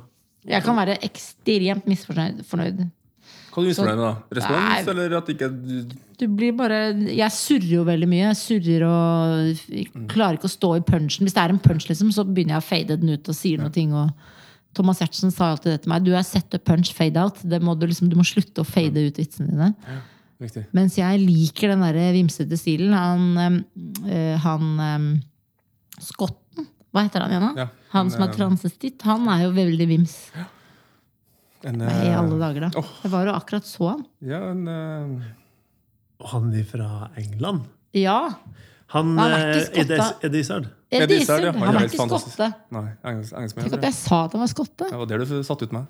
[0.49, 2.41] Jeg kan være ekstremt misfornøyd.
[2.49, 2.87] fornøyd.
[3.53, 4.39] Hva er du misfornøyd med, da?
[4.39, 4.93] Respons, Nei.
[4.95, 5.49] eller at ikke
[6.23, 6.79] du blir bare
[7.11, 8.29] Jeg surrer jo veldig mye.
[8.31, 11.27] Jeg surrer og jeg klarer ikke å stå i punchen.
[11.27, 13.61] Hvis det er en punch, liksom, så begynner jeg å fade den ut og sier
[13.61, 13.73] noe.
[13.75, 13.93] ting,
[14.77, 16.07] Thomas Giertsen sa alltid det til meg.
[16.07, 17.43] Du er set up punch, fade out.
[17.45, 19.73] Det må du, liksom, du må slutte å fade ut vitsene dine.
[20.43, 20.65] Riktig.
[20.75, 22.95] Mens jeg liker den der vimsete stilen.
[22.97, 23.67] Han,
[24.07, 25.11] øh, han øh,
[26.03, 27.47] skotten Hva heter han igjen.
[27.57, 29.05] Ja, han han som er transestitt.
[29.09, 30.17] Han er jo veldig vims.
[31.69, 32.81] En, Nei, i eh, alle dager, da.
[32.81, 32.91] Oh.
[33.05, 34.03] Jeg var jo akkurat så han.
[34.27, 35.31] Ja, en uh...
[36.33, 37.67] Han er fra England.
[37.99, 38.19] Ja.
[38.95, 40.11] Han, Han er ikke skotte.
[40.27, 40.37] Ed-.
[40.39, 40.69] Izzard.
[40.93, 41.55] Ed Izzard, ja.
[41.57, 42.51] Han Han er ikke skotte.
[42.75, 43.65] Nei, engelsk, engelskmenn.
[43.67, 44.91] Tenk at jeg sa at han var skotte.
[44.93, 45.89] Ja, og det er du satt ut med.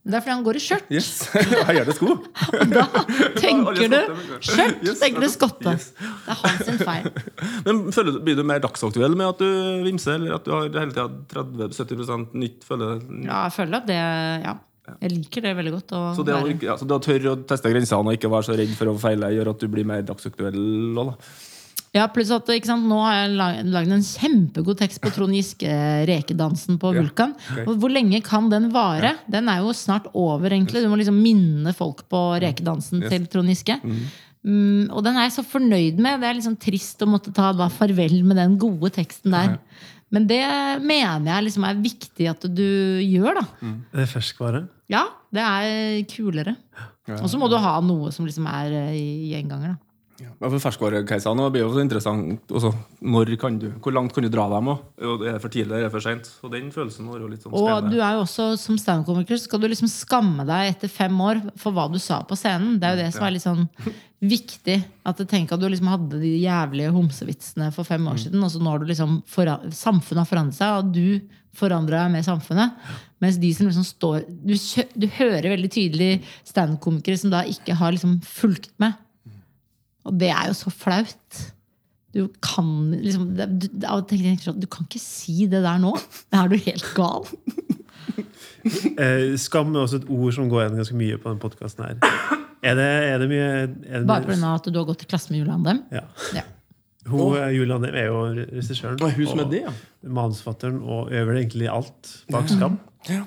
[0.00, 0.86] Det er fordi han går i skjørt.
[0.88, 1.08] Yes!
[1.68, 2.14] Jeg gjør det sko.
[2.72, 2.84] Da
[3.36, 3.96] tenker du
[4.40, 5.74] skjørt, Yes, tenker du skotte.
[5.76, 5.90] Yes.
[6.00, 7.10] Det er hans sin feil.
[7.66, 10.72] Men føler du, Blir du mer dagsaktuell med at du vimser, eller at du har
[10.72, 11.04] hele tida
[11.36, 12.64] 30-70 nytt?
[12.64, 12.94] følge?
[13.26, 14.56] Ja, jeg føler at det Ja.
[15.00, 15.92] Jeg liker det veldig godt.
[16.16, 18.56] Så det å, ja, så det å tørre å teste grensene og ikke være så
[18.58, 20.58] redd for å feile, gjør at du blir mer dagsaktuell?
[20.98, 21.30] òg, da.
[21.92, 26.78] Ja, pluss at sant, Nå har jeg lag- lagd en kjempegod tekst på Trond Giske-rekedansen
[26.78, 27.34] på Vulkan.
[27.34, 27.76] Ja, okay.
[27.82, 29.16] hvor lenge kan den vare?
[29.30, 30.84] Den er jo snart over, egentlig.
[30.84, 33.10] Du må liksom minne folk på rekedansen Yes.
[33.10, 33.80] til Trond Giske.
[34.46, 36.20] Mm, og den er jeg så fornøyd med.
[36.20, 39.58] Det er liksom trist å måtte ta da farvel med den gode teksten der.
[40.10, 40.42] Men det
[40.82, 42.66] mener jeg liksom er viktig at du
[43.04, 43.44] gjør, da.
[43.94, 44.64] Det er ferskvare.
[44.90, 46.56] Ja, det er kulere.
[47.20, 49.89] Og så må du ha noe som liksom er eh, i gjenganger, da.
[50.20, 52.52] Ja, for Ferskvarekeisene blir jo så interessant.
[52.52, 54.68] Også, når kan du, hvor langt kan du dra dem?
[54.74, 55.14] også?
[55.24, 56.28] Er det for tidlig eller er det for seint?
[56.44, 59.62] Og den følelsen var jo litt sånn Og du er jo også som standup-komiker skal
[59.62, 62.78] du liksom skamme deg etter fem år for hva du sa på scenen.
[62.80, 63.66] Det er jo det som er litt sånn
[64.20, 64.78] viktig.
[65.08, 68.52] At du tenker at du liksom hadde de jævlige homsevitsene for fem år siden, og
[68.52, 72.76] så nå har du liksom samfunnet har forandret seg, og du forandrer deg med samfunnet.
[73.20, 74.54] Mens de som liksom står Du,
[74.94, 76.10] du hører veldig tydelig
[76.48, 78.94] standup-komikere som da ikke har liksom fulgt med.
[80.08, 81.40] Og det er jo så flaut.
[82.14, 83.68] Du kan liksom du,
[84.42, 85.92] sånn, du kan ikke si det der nå.
[86.34, 87.28] Er du helt gal.
[88.60, 92.40] Eh, skam er også et ord som går igjen ganske mye på denne podkasten her.
[92.60, 94.50] Er det, er det mye er det Bare pga.
[94.52, 95.78] at du har gått i klasse med Julie Andem?
[95.94, 96.02] Ja.
[96.36, 96.42] Ja.
[97.08, 99.72] Hun, eh, Julie Andem er jo regissøren og det, ja.
[100.04, 102.76] manusforfatteren og øver egentlig alt bak Skam.
[103.08, 103.22] Ja.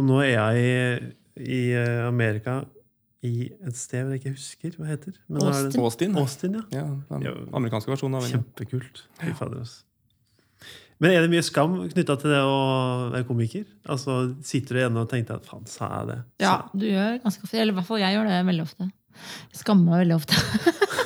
[0.00, 1.10] Og nå er jeg i,
[1.44, 2.62] i eh, Amerika,
[3.22, 5.14] i et sted jeg ikke husker hva heter.
[5.28, 6.16] Men er det- Austin.
[6.18, 6.64] Austin, ja.
[6.82, 6.84] Ja,
[7.18, 8.42] den amerikanske versjonen av den.
[8.42, 9.02] Kjempekult.
[9.20, 9.84] Fy fader, ass.
[11.02, 13.64] Men er det mye skam knytta til det å være komiker?
[13.90, 16.18] Altså, Sitter du igjen og tenker at faen, sa jeg det?
[16.44, 17.58] Ja, du gjør ganske ofte.
[17.58, 18.90] Eller i hvert fall jeg gjør det veldig ofte.
[19.52, 20.36] Jeg skammer meg veldig ofte.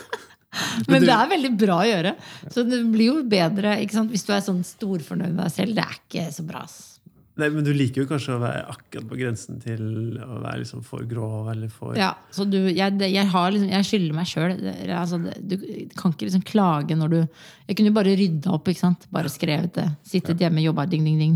[0.88, 2.12] Men det er veldig bra å gjøre.
[2.52, 4.10] Så det blir jo bedre ikke sant?
[4.12, 5.74] hvis du er sånn storfornøyd med deg selv.
[5.76, 6.62] Det er ikke så bra.
[6.68, 6.95] ass.
[7.36, 9.82] Nei, men du liker jo kanskje å være akkurat på grensen til
[10.24, 13.88] å være liksom for grov eller for Ja, så du, jeg, jeg, har liksom, jeg
[13.90, 14.54] skylder meg sjøl.
[14.96, 15.56] Altså, du
[15.98, 18.70] kan ikke liksom klage når du Jeg kunne jo bare rydda opp.
[18.72, 19.04] ikke sant?
[19.12, 19.88] Bare skrevet det.
[20.08, 21.34] Sittet hjemme, jobba, ding, ding, ding.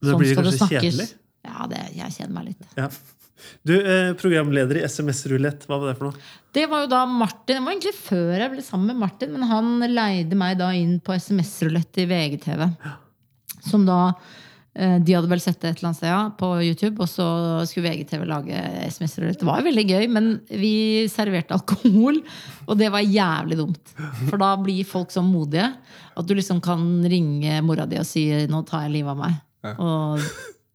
[0.00, 0.76] Sånn da blir det snakkes.
[0.78, 1.08] kjedelig?
[1.48, 2.68] Ja, det, jeg kjeder meg litt.
[2.78, 2.86] Ja.
[3.66, 6.28] Du, eh, programleder i SMS-rulett, hva var det for noe?
[6.54, 9.46] Det var jo da Martin, det var egentlig før jeg ble sammen med Martin, men
[9.48, 12.66] han leide meg da inn på SMS-rulett i VGTV.
[13.66, 14.00] Som da
[14.80, 17.26] De hadde vel sett det et eller annet sted ja, på YouTube, og så
[17.68, 19.26] skulle VGTV lage SMS-er.
[19.36, 20.72] Det var jo veldig gøy, men vi
[21.12, 22.22] serverte alkohol,
[22.64, 23.92] og det var jævlig dumt.
[24.22, 25.68] For da blir folk så modige
[26.16, 29.38] at du liksom kan ringe mora di og si 'nå tar jeg livet av meg'.
[29.76, 30.24] Og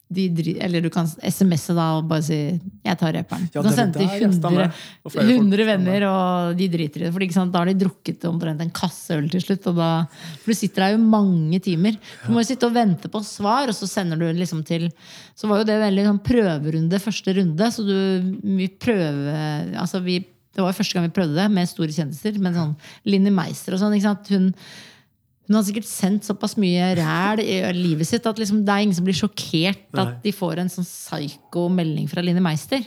[0.07, 2.37] de, eller du kan SMS-e da og bare si
[2.85, 3.49] 'jeg tar reperen'.
[3.53, 4.73] Ja, du kan sende til 100, stemmer.
[5.03, 5.41] Og flere folk.
[5.41, 7.13] 100 venner, og de driter i det.
[7.13, 9.63] For da har de drukket omtrent en kasse øl til slutt.
[9.75, 10.05] Da,
[10.43, 11.97] for du sitter der jo mange timer.
[12.25, 14.91] Du må jo sitte og vente på svar, og så sender du liksom til
[15.35, 17.71] Så var jo det veldig sånn prøverunde første runde.
[17.71, 20.19] Så du vi prøve altså vi,
[20.53, 22.39] Det var jo første gang vi prøvde det med store kjendiser.
[22.39, 23.93] Med sånn Linni Meister og sånn.
[23.97, 24.29] ikke sant?
[24.29, 24.53] Hun
[25.45, 28.97] hun har sikkert sendt såpass mye ræl i livet sitt at liksom, det er ingen
[28.97, 30.01] som blir sjokkert Nei.
[30.05, 32.81] at de får en sånn psyko melding fra Line Meister.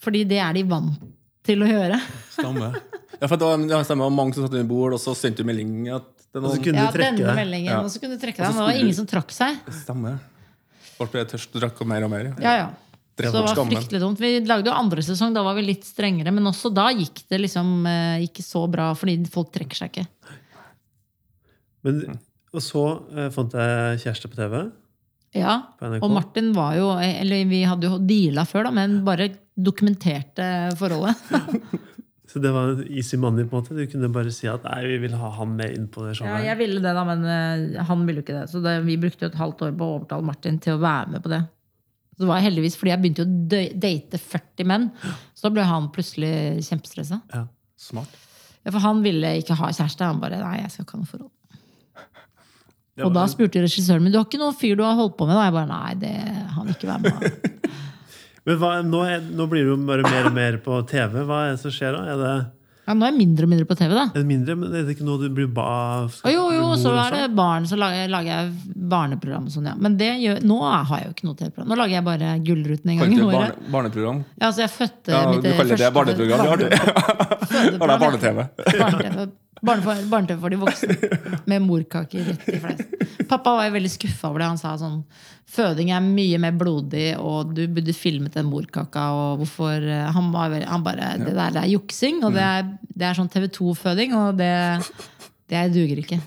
[0.00, 1.00] Fordi det er de vant
[1.46, 2.00] til å gjøre.
[2.34, 2.76] Stemmer.
[3.20, 4.12] Ja, for da, ja, stemmer.
[4.12, 6.78] Mange som satt under bord, og så sendte du melding at den, Og så kunne
[6.84, 7.80] Ja, du trekke denne meldingen, Ja.
[7.82, 8.52] og så kunne du trekke deg.
[8.54, 9.58] Det var ingen som trakk seg.
[9.82, 10.20] Stemmer.
[10.96, 12.30] Folk ble tørst og drakk mer og mer.
[12.38, 12.68] Ja, ja.
[12.68, 12.70] ja.
[13.20, 14.20] Så det var fryktelig dumt.
[14.20, 16.32] Vi lagde jo andre sesong, da var vi litt strengere.
[16.32, 20.06] Men også da gikk det liksom eh, ikke så bra, fordi folk trekker seg ikke.
[21.86, 22.18] Men,
[22.54, 24.56] og så eh, fant jeg kjæreste på TV.
[25.36, 29.28] Ja, På Og Martin var jo Eller vi hadde jo deala før, da, men bare
[29.54, 30.44] dokumenterte
[30.80, 31.14] forholdet.
[32.30, 33.44] Så det var easy money.
[33.44, 35.88] på en måte Du kunne bare si at nei, vi vil ha han med inn
[35.90, 38.50] på det Ja, jeg ville det, da, men uh, han ville jo ikke det.
[38.52, 41.16] Så det, vi brukte jo et halvt år på å overtale Martin til å være
[41.16, 41.40] med på det.
[42.14, 44.86] Så det var heldigvis fordi jeg begynte å date 40 menn.
[45.34, 46.32] Så da ble han plutselig
[46.68, 47.18] kjempestressa.
[47.34, 47.46] Ja.
[47.80, 48.14] Smart.
[48.60, 50.06] Ja, for han ville ikke ha kjæreste.
[50.06, 51.32] Han bare nei, jeg skal ikke ha noe forhold.
[52.96, 55.26] Det Og da spurte regissøren min du har ikke noen fyr du har holdt på
[55.28, 55.36] med.
[55.38, 55.44] Da?
[55.48, 56.14] Jeg bare nei, det
[56.56, 57.58] han vil ikke være med.
[58.48, 61.20] Men hva, nå, er, nå blir det jo bare mer og mer på TV.
[61.28, 62.00] Hva er det som skjer da?
[62.14, 62.30] Er det,
[62.88, 64.04] Ja, nå er jeg mindre og mindre på TV, da.
[64.08, 65.66] er det mindre, men er det ikke noe du blir ba
[66.10, 67.68] Skal, jo, jo, så er det barn.
[67.70, 69.74] Så lager, lager jeg barneprogram og sånn, ja.
[69.78, 71.68] Men det gjør, nå har jeg jo ikke noe TV-program.
[71.70, 73.60] Nå lager jeg bare Gullruten en gang i året.
[73.76, 74.24] barneprogram?
[74.40, 76.42] Ja, altså jeg fødte Ja, mitt du kaller det første barneprogram?
[76.42, 76.66] Det har du.
[77.76, 78.00] Har det ja.
[78.06, 79.30] barne-TV?
[79.60, 80.94] Barne-TV barne barne for de voksne.
[81.50, 83.26] Med morkaker rett i fleisen.
[83.28, 84.48] Pappa var jo veldig skuffa over det.
[84.54, 85.02] Han sa sånn
[85.50, 89.08] Føding er mye mer blodig, og du burde filmet den morkaka.
[89.16, 92.70] Og hvorfor eh, Han, var han bare Det der det er juksing, og det er,
[92.94, 94.54] det er sånn TV 2-føding, og det,
[95.50, 96.20] det duger ikke.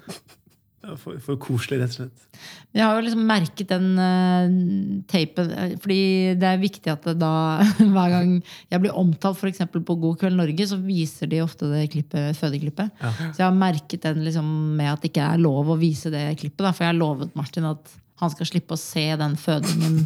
[0.83, 2.25] Ja, For, for koselig, rett og slett.
[2.73, 5.99] Men Jeg har jo liksom merket den uh, tapen eh, Fordi
[6.41, 7.33] det er viktig at da
[7.95, 11.71] hver gang jeg blir omtalt for eksempel på God kveld Norge, så viser de ofte
[11.71, 12.91] det klippet, fødeklippet.
[12.99, 16.25] Så jeg har merket den liksom med at det ikke er lov å vise det
[16.41, 16.65] klippet.
[16.65, 19.97] Da, for jeg har lovet Martin at han skal slippe å se den fødingen.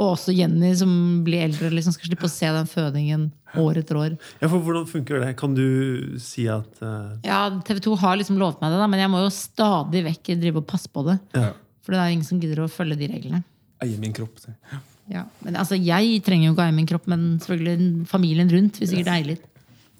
[0.00, 0.90] Og også Jenny, som
[1.26, 3.26] blir eldre, liksom skal slippe å se den fødingen
[3.60, 4.14] år etter år.
[4.40, 5.34] Ja, for Hvordan funker det?
[5.38, 7.18] Kan du si at uh...
[7.26, 10.32] Ja, TV 2 har liksom lovet meg det, da, men jeg må jo stadig vekk
[10.40, 11.18] drive og passe på det.
[11.36, 11.50] Ja.
[11.84, 13.42] For det er ingen som gidder å følge de reglene.
[13.84, 14.40] Eie min kropp.
[14.46, 14.80] jeg.
[15.10, 18.78] Ja, men altså, Jeg trenger jo ikke eie min kropp, men selvfølgelig familien rundt.
[18.80, 19.46] vil sikkert eie litt.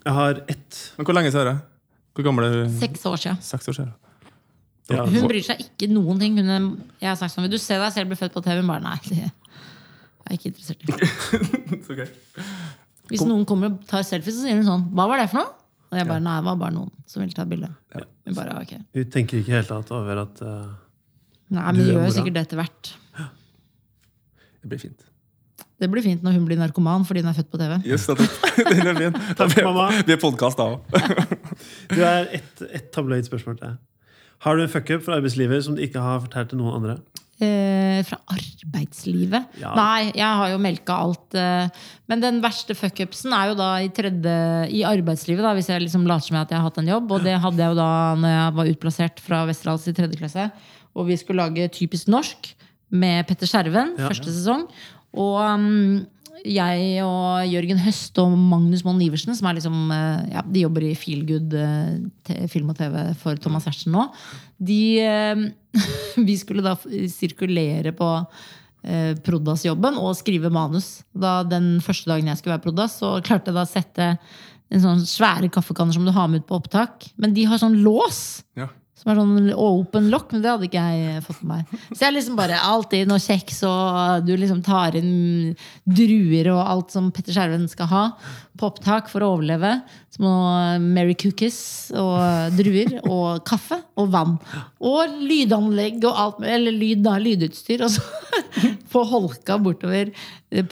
[0.01, 1.57] Jeg har ett Men hvor lenge siden er det?
[2.15, 2.77] Hvor gammel er du?
[2.79, 3.41] Seks år siden.
[3.45, 3.91] Seks år siden.
[4.89, 6.35] Ja, Hun bryr seg ikke noen ting.
[6.39, 6.67] Hun er,
[7.03, 8.59] jeg har sagt sånn, Vil du se deg selv bli født på TV?
[8.59, 8.97] Hun bare nei.
[9.05, 10.89] Det er jeg ikke interessert i.
[11.93, 12.07] okay.
[13.11, 15.57] Hvis noen kommer og tar selfie, så sier hun sånn Hva var det for noe?
[15.91, 17.67] Og jeg bare nei, det var bare noen som ville ta bilde.
[17.91, 18.77] Hun bare, ok.
[18.95, 20.69] Hun tenker ikke helt tatt over at uh,
[21.51, 22.91] Nei, men du gjør jo sikkert det etter hvert.
[24.61, 25.07] Det blir fint.
[25.81, 27.73] Det blir fint når hun blir narkoman fordi hun er født på TV.
[27.89, 28.05] Yes.
[28.69, 29.15] Den er fin.
[29.35, 29.89] Takk, mamma.
[30.05, 30.99] Vi er podkast da òg.
[31.91, 33.73] Du er ett et tabloid spørsmål til.
[34.41, 36.95] Har du en fuckup fra arbeidslivet som du ikke har fortalt til noen andre?
[37.41, 39.47] Eh, fra arbeidslivet?
[39.61, 39.71] Ja.
[39.77, 41.33] Nei, jeg har jo melka alt.
[41.37, 41.69] Eh,
[42.09, 44.35] men den verste fuckupsen er jo da i, tredje,
[44.69, 47.13] i arbeidslivet, da, hvis jeg liksom later som jeg har hatt en jobb.
[47.17, 47.89] Og det hadde jeg jo da
[48.21, 50.47] når jeg var utplassert fra Westerdals i tredje klasse.
[50.93, 52.51] Og vi skulle lage Typisk norsk
[52.91, 54.09] med Petter Skjerven, Ja.
[54.11, 54.67] første sesong.
[55.17, 56.05] Og um,
[56.47, 60.85] jeg og Jørgen Høst og Magnus Moen Iversen, som er liksom, eh, ja, de jobber
[60.87, 64.07] i Feelgood eh, film og TV for Thomas Hertzen nå,
[64.57, 65.45] de eh,
[66.27, 66.75] Vi skulle da
[67.07, 68.09] sirkulere på
[68.81, 71.03] Prodas-jobben og skrive manus.
[71.13, 74.07] Da Den første dagen jeg skulle være Prodas, så klarte jeg da å sette
[74.71, 77.05] en sånn svære kaffekanner som du har med ut på opptak.
[77.21, 78.41] Men de har sånn lås!
[78.57, 78.71] Ja.
[79.01, 81.69] Som er sånn open lock, men det hadde ikke jeg fått med meg.
[81.89, 85.55] Så jeg liksom bare alltid noe kjeks, og du liksom tar inn
[85.89, 88.03] druer og alt som Petter Skjerven skal ha
[88.61, 89.81] på opptak for å overleve.
[90.13, 90.29] Små
[90.83, 94.37] Mary Cookies og druer og kaffe og vann.
[94.85, 97.81] Og lydanlegg og alt, eller lyd, da, lydutstyr.
[97.87, 98.01] Og så
[98.93, 100.13] få holka bortover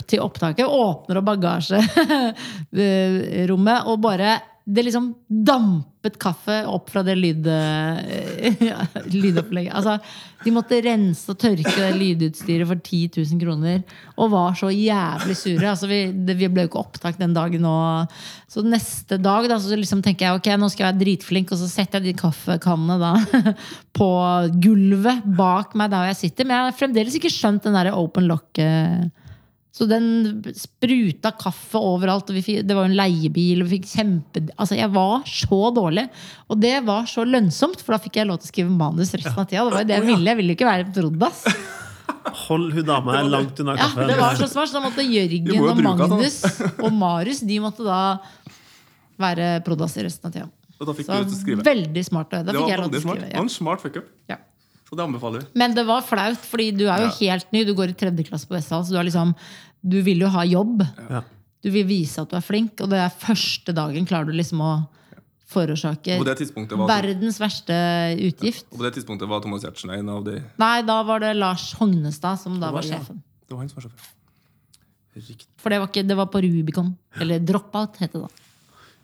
[0.06, 0.70] til opptaket.
[0.70, 4.38] Åpner opp bagasjerommet og bare
[4.70, 7.48] det liksom dampet kaffe opp fra det lyd,
[8.70, 9.74] ja, lydopplegget.
[9.74, 9.96] Altså,
[10.44, 13.82] de måtte rense og tørke det lydutstyret for 10 000 kroner.
[14.22, 15.72] Og var så jævlig sure.
[15.72, 17.66] Altså, vi, det, vi ble jo ikke opptak den dagen.
[17.66, 18.14] Og,
[18.52, 21.62] så neste dag da, så liksom tenker jeg ok, nå skal jeg være dritflink, og
[21.64, 23.54] så setter jeg de kaffekannene da,
[24.00, 24.12] på
[24.62, 26.46] gulvet bak meg der jeg sitter.
[26.46, 28.52] Men jeg har fremdeles ikke skjønt den der open lock.
[28.62, 29.10] eh,
[29.72, 30.06] så den
[30.58, 32.32] spruta kaffe overalt.
[32.34, 33.62] Fikk, det var jo en leiebil.
[33.62, 36.08] Og vi fikk kjempe, altså jeg var så dårlig.
[36.50, 39.38] Og det var så lønnsomt, for da fikk jeg lov til å skrive manus resten
[39.38, 39.68] av tida.
[39.68, 40.32] Det var jo det jeg ville.
[40.32, 41.44] Jeg ville jo ikke være Prodas.
[42.48, 45.50] Hold hun dama her langt unna Ja, det var så smart, så da måtte Jørgen
[45.62, 45.82] og.
[45.86, 46.40] Magnus
[46.82, 48.00] og Marius De måtte da
[49.22, 50.50] være Prodas i resten av tida.
[50.80, 52.32] Og da fikk Så veldig smart.
[52.32, 53.30] Da Det fikk var jeg lov til å skrive.
[53.30, 53.38] Ja.
[53.38, 54.08] var en smart fuckup.
[54.32, 54.38] Ja.
[54.90, 55.60] Så det anbefaler vi.
[55.62, 57.64] Men det var flaut, fordi du er jo helt ny.
[57.68, 59.36] Du går i tredje klasse på Vestdal, så du, er liksom,
[59.86, 60.82] du vil jo ha jobb.
[61.10, 61.22] Ja.
[61.62, 64.62] Du vil vise at du er flink, og det er første dagen klarer du liksom
[64.66, 64.72] å
[65.50, 67.74] forårsake verdens verste
[68.22, 68.68] utgift.
[68.70, 71.72] og på det tidspunktet var Thomas Giertsen en av de Nei, da var det Lars
[71.80, 73.00] Hognestad som da var- var ja.
[73.00, 73.22] sjefen.
[73.48, 74.12] Det var han som var sjef.
[75.16, 75.48] Riktig.
[75.58, 76.96] For det var, ikke, det var på Rubicon.
[77.20, 78.30] Eller Dropout, het det da.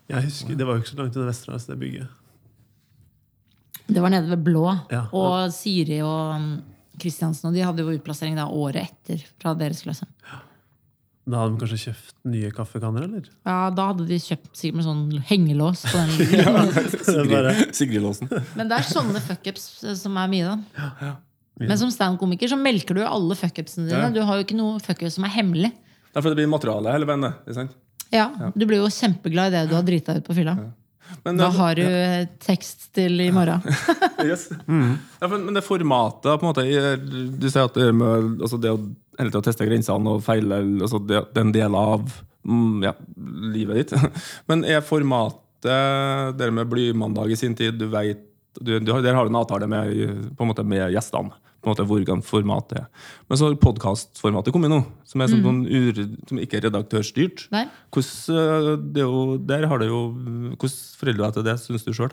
[0.08, 2.08] Jeg husker, Det var jo ikke så langt unna Vesterålen, det bygget.
[3.86, 4.64] Det var nede ved Blå.
[4.90, 5.04] Ja.
[5.14, 6.60] Og Siri og
[6.98, 10.06] Kristiansen og de hadde jo utplassering da året etter fra deres klasse.
[11.26, 13.24] Da hadde de kanskje kjøpt nye kaffekanner, eller?
[13.46, 16.12] Ja, Da hadde de kjøpt sikkert med sånn hengelås på den.
[17.08, 18.30] Sigrid- Sigrid-låsen.
[18.54, 21.10] Men det er sånne fuckups eh, som er mye, da.
[21.58, 24.04] Men som standup-komiker så melker du jo alle fuckupsene dine.
[24.06, 24.12] Ja.
[24.14, 25.72] Du har jo ikke noe fuckup som er hemmelig.
[25.72, 27.26] Det er fordi det blir materiale hele veien.
[27.26, 27.66] det, ikke?
[28.14, 30.54] Ja, Du blir jo kjempeglad i det du har drita ut på fylla.
[31.24, 32.26] Men, Da har du ja.
[32.42, 33.62] tekst til i morgen.
[34.26, 34.48] Yes.
[34.50, 36.64] Ja, men, men det formatet på en måte,
[37.36, 38.78] Du sier at det, med, altså det å
[39.16, 42.06] hele tiden teste grensene og feile altså det, det er en del av
[42.46, 42.94] mm, ja,
[43.54, 44.08] livet ditt.
[44.50, 45.42] Men er formatet
[46.38, 48.25] det med blymandag i sin tid Du vet
[48.60, 51.34] du, du, Der har du en avtale med, på en måte med gjestene.
[51.60, 52.88] på en måte Hvordan format det er.
[53.28, 55.66] Men så har podkastformatet kommet nå, som, er sånn, mm.
[55.66, 57.48] ur, som ikke er redaktørstyrt.
[57.50, 60.02] Hvordan, eh, det er der har det jo,
[60.54, 62.12] hvordan forholder du deg til det, syns du sjøl?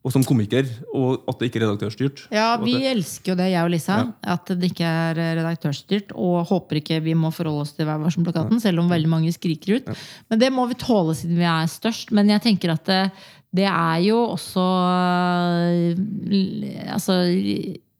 [0.00, 0.64] Og som komiker,
[0.96, 2.22] og at det ikke er redaktørstyrt.
[2.32, 3.98] Ja, vi det- elsker jo det, jeg og Lisa.
[4.24, 6.14] At det ikke er redaktørstyrt.
[6.16, 9.76] Og håper ikke vi må forholde oss til Vær varsom-plakaten, selv om veldig mange skriker
[9.76, 9.92] ut.
[10.30, 12.12] Men det må vi tåle siden vi er størst.
[12.16, 13.12] Men jeg tenker at
[13.56, 14.66] det, er jo også
[15.90, 15.96] øh,
[16.94, 17.16] Altså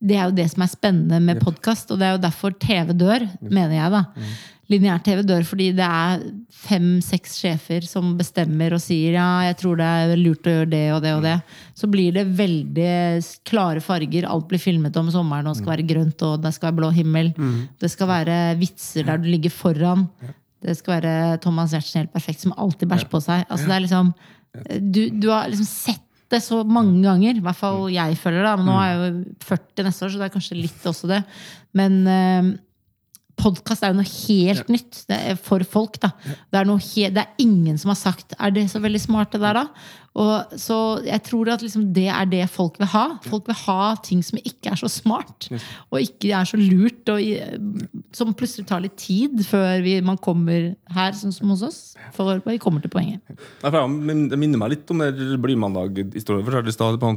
[0.00, 2.94] det er jo det som er spennende med podkast, og det er jo derfor TV
[2.96, 3.92] dør, mener jeg.
[3.92, 4.04] da.
[4.70, 6.22] Lineær TV dør fordi det er
[6.60, 10.82] fem-seks sjefer som bestemmer og sier ja, jeg tror det er lurt å gjøre det
[10.94, 11.36] og det og det.
[11.74, 12.92] Så blir det veldig
[13.50, 14.28] klare farger.
[14.30, 17.32] Alt blir filmet om sommeren og skal være grønt og det skal være blå himmel.
[17.82, 20.06] Det skal være vitser der du ligger foran.
[20.62, 23.44] Det skal være Thomas Giertsen helt perfekt, som alltid bæsjer på seg.
[23.48, 24.14] Altså det er liksom
[24.80, 27.38] du, du har liksom sett det så mange ganger.
[27.38, 28.56] I hvert fall jeg føler det.
[28.60, 31.22] Men nå er jeg jo 40 neste år, så det er kanskje litt også det.
[31.76, 32.50] Men eh,
[33.40, 35.98] podkast er jo noe helt nytt det er for folk.
[36.02, 36.12] da.
[36.22, 39.32] Det er, noe he det er ingen som har sagt 'er det så veldig smart',
[39.32, 39.66] det der, da?
[40.18, 43.04] Og, så jeg tror at liksom det er det folk vil ha.
[43.30, 45.46] Folk vil ha ting som ikke er så smart.
[45.92, 47.06] Og ikke er så lurt.
[47.12, 47.20] Og,
[48.16, 51.80] som plutselig tar litt tid før vi, man kommer her, sånn som hos oss.
[52.16, 53.22] For vi kommer til poenget.
[53.62, 56.42] Det minner meg litt om det Blymandag-historien.
[56.46, 56.58] for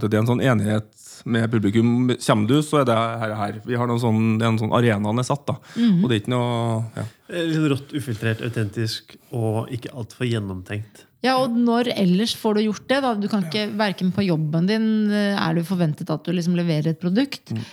[0.04, 0.92] Det er en sånn enighet
[1.26, 2.12] med publikum.
[2.14, 3.58] Kommer du, så er det her her.
[3.66, 5.48] Vi har noen sånn, det er en sånn Arenaen er satt.
[5.50, 5.58] da.
[6.04, 7.08] Og det er ikke noe ja.
[7.34, 11.08] Eh, Litt rått, ufiltrert, autentisk og ikke altfor gjennomtenkt.
[11.24, 13.00] Ja, og når ellers får du gjort det?
[13.06, 13.14] da?
[13.16, 16.92] Du kan ikke, Verken på jobben din eh, er du forventet at du liksom leverer
[16.92, 17.54] et produkt.
[17.56, 17.64] Mm.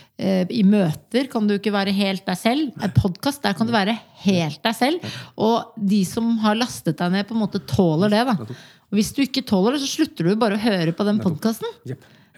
[0.53, 2.75] I møter kan du ikke være helt deg selv.
[2.85, 5.07] En podkast der kan du være helt deg selv.
[5.41, 8.23] Og de som har lastet deg ned, på en måte tåler det.
[8.29, 8.37] da.
[8.91, 11.79] Og Hvis du ikke tåler det, så slutter du bare å høre på den podkasten.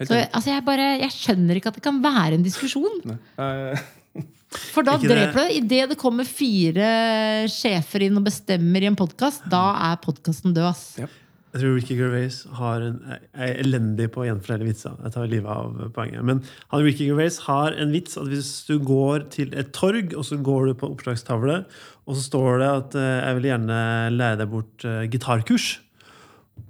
[0.01, 3.03] Så altså jeg, bare, jeg skjønner ikke at det kan være en diskusjon.
[3.13, 3.83] Eh,
[4.73, 5.57] For da Ikke det- dreper du det.
[5.63, 6.87] Idet det kommer fire
[7.51, 10.69] sjefer inn og bestemmer i en podkast, da er podkasten død.
[10.69, 10.95] ass.
[10.97, 11.07] Ja.
[11.53, 12.95] Jeg tror Ricky Gervais har en,
[13.37, 14.95] er elendig på å gjenfortelle vitser.
[15.03, 16.23] Jeg tar livet av poenget.
[16.25, 20.25] Men han, Ricky Gervais har en vits at hvis du går til et torg, og
[20.25, 21.59] så går du på oppslagstavle,
[22.07, 23.77] og så står det at eh, 'jeg vil gjerne
[24.17, 25.77] lære deg bort eh, gitarkurs'.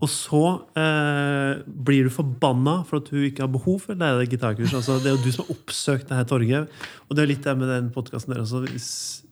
[0.03, 0.41] Og så
[0.79, 4.73] eh, blir du forbanna for at du ikke har behov for å lære gitarkurs.
[4.75, 6.81] Altså, det er jo du som har oppsøkt det her torget.
[7.07, 8.65] Og det er litt det med den podkasten der også.
[8.67, 8.89] Hvis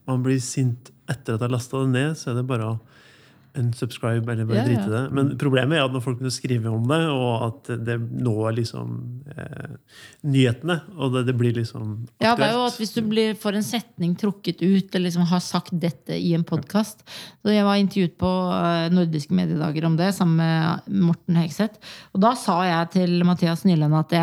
[0.08, 2.80] man blir sint etter at jeg har lasta det ned, så er det bare å
[3.58, 4.68] unsubscribe eller bare Ja, ja.
[4.70, 5.04] drite i det.
[5.16, 8.56] Men problemet er at når folk begynner å skrive om det, og at det når
[8.60, 8.94] liksom
[9.36, 9.74] eh,
[10.28, 13.60] nyhetene, og det, det blir liksom Ja, det er jo at Hvis du blir, får
[13.60, 17.04] en setning trukket ut, eller liksom har sagt dette i en podkast
[17.48, 21.80] Jeg var intervjuet på eh, Nordiske mediedager om det sammen med Morten Hegseth.
[22.16, 24.14] Og da sa jeg til Mathias Nyland at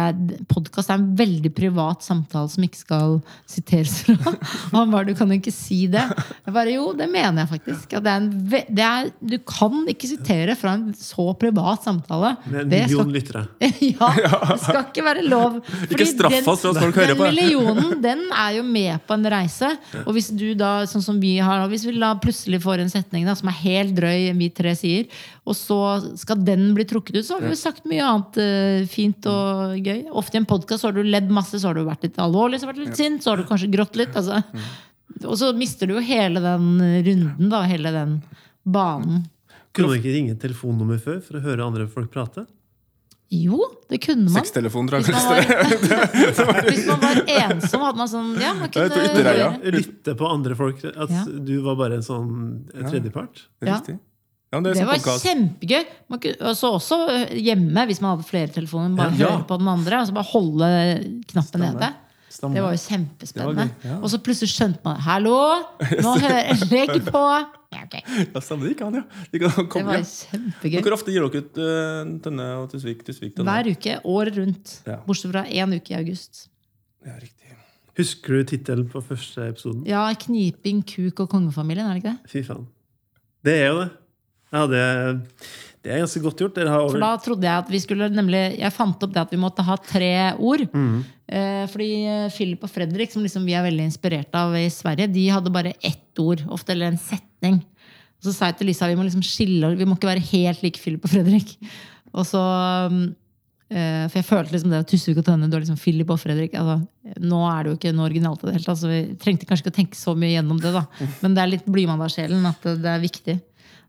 [0.51, 3.19] podkast er en veldig privat samtale som ikke skal
[3.51, 4.35] siteres fra.
[4.73, 6.15] Og han bare 'du kan jo ikke si det'.
[6.47, 7.93] Jeg bare jo, det mener jeg faktisk.
[7.99, 12.35] At det er en det er, du kan ikke sitere fra en så privat samtale.
[12.47, 13.45] Med en million lyttere.
[13.61, 15.59] ja, det skal ikke være lov.
[15.91, 16.55] Fordi den på
[16.95, 19.73] Den millionen den er jo med på en reise.
[20.05, 23.27] Og hvis du da, sånn som vi har Hvis vi da plutselig får en setning
[23.27, 25.07] da, som er helt drøy, vi tre sier,
[25.49, 25.81] og så
[26.21, 29.79] skal den bli trukket ut, så har vi jo sagt mye annet eh, fint og
[29.83, 30.05] gøy.
[30.21, 32.69] Ofte i en podkast har du ledd masse, så har du vært litt alvorlig, så
[32.69, 34.15] har du vært litt sint, så har du kanskje grått litt.
[34.19, 34.43] Altså.
[35.25, 37.65] Og så mister du jo hele den runden, da.
[37.67, 38.21] Hele den
[38.73, 39.27] banen.
[39.75, 42.47] Kunne man ikke ringe et telefonnummer før for å høre andre folk prate?
[43.31, 43.59] Jo,
[43.91, 44.39] det kunne man.
[44.41, 48.89] Sextelefon, tror Hvis man var, hvis man var ensom, hadde man sånn Ja, man kunne
[48.89, 49.73] er på.
[49.75, 50.81] Lytte på andre folk.
[50.89, 51.25] At Ja.
[51.29, 52.31] du var bare en sånn
[52.73, 53.43] en tredjepart.
[53.61, 53.75] Ja.
[53.77, 53.99] Riktig.
[54.49, 55.27] Ja, det Det sånn var podcast.
[55.29, 55.85] kjempegøy.
[56.09, 56.99] Man kunne, også, også
[57.37, 58.97] hjemme, hvis man hadde flere telefoner.
[58.97, 59.29] Bare Ja.
[59.37, 61.91] høre på den andre, og så bare holde knappen nede.
[62.33, 62.55] Stemmer.
[62.55, 63.71] Det var jo Det var kjempespennende.
[63.85, 63.99] ja.
[64.01, 65.65] Og så plutselig skjønte man Hallo!
[66.01, 67.25] Nå hører Legg på!
[67.75, 67.97] Ja, ok.
[68.35, 68.75] Ja, stemmer det.
[68.77, 69.25] Ikke han, ja.
[69.33, 70.81] De kan Det var kjempegøy.
[70.87, 73.05] Hvor ofte gir dere ut uh, Tønne og Tusvik?
[73.07, 73.51] Tusvik Tønne?
[73.51, 74.79] Hver uke, året rundt.
[74.89, 75.03] Ja.
[75.07, 76.47] Bortsett fra én uke i august.
[77.05, 77.49] Ja, riktig.
[77.99, 79.83] Husker du tittelen på første episoden?
[79.89, 82.31] Ja, Kniping, kuk og kongefamilien, er det ikke det?
[82.31, 82.69] Fy faen.
[83.43, 83.89] Det er jo det.
[84.49, 84.83] Ja, det,
[85.85, 86.61] det er ganske godt gjort.
[86.63, 89.41] Har For da trodde jeg at vi skulle nemlig Jeg fant opp det at vi
[89.41, 90.65] måtte ha tre ord.
[90.73, 91.03] Mm.
[91.29, 95.11] Eh, fordi eh, Philip og Fredrik, som liksom vi er veldig inspirert av i Sverige,
[95.13, 97.03] de hadde bare ett ord, ofte, eller en
[97.39, 97.63] setning.
[98.19, 100.63] Og så sa jeg til Lisa vi må liksom skille Vi må ikke være helt
[100.65, 101.55] like Philip og Fredrik.
[102.13, 102.41] Og så
[102.91, 103.03] um,
[103.71, 106.57] eh, For jeg følte liksom det Tusvik og Tønne, du er liksom Philip og Fredrik.
[106.59, 106.81] Altså,
[107.23, 109.79] nå er det jo ikke noe originalt det hele tatt, vi trengte kanskje ikke å
[109.79, 110.75] tenke så mye gjennom det.
[110.75, 110.85] da
[111.23, 113.39] Men det er litt blymann av sjelen at det, det er viktig.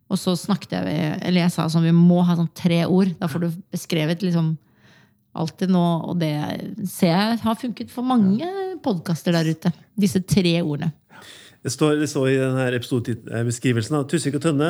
[0.09, 3.13] Og så snakket jeg Eller jeg sa sånn vi må ha sånn tre ord.
[3.19, 4.57] Da får du beskrevet liksom
[5.39, 6.33] Alltid nå, og det
[6.89, 8.47] ser jeg har funket for mange
[8.81, 9.69] podkaster der ute.
[9.93, 10.89] Disse tre ordene.
[11.59, 14.69] Det står, det står i denne episodebeskrivelsen av Tusvik og Tønne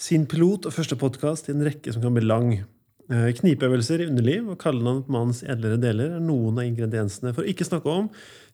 [0.00, 2.48] sin pilot og første podkast i en rekke som kan bli lang.
[3.06, 7.30] Eh, Knipeøvelser i underliv og kallenavn på mannens edlere deler er noen av ingrediensene.
[7.36, 8.08] For å ikke snakke om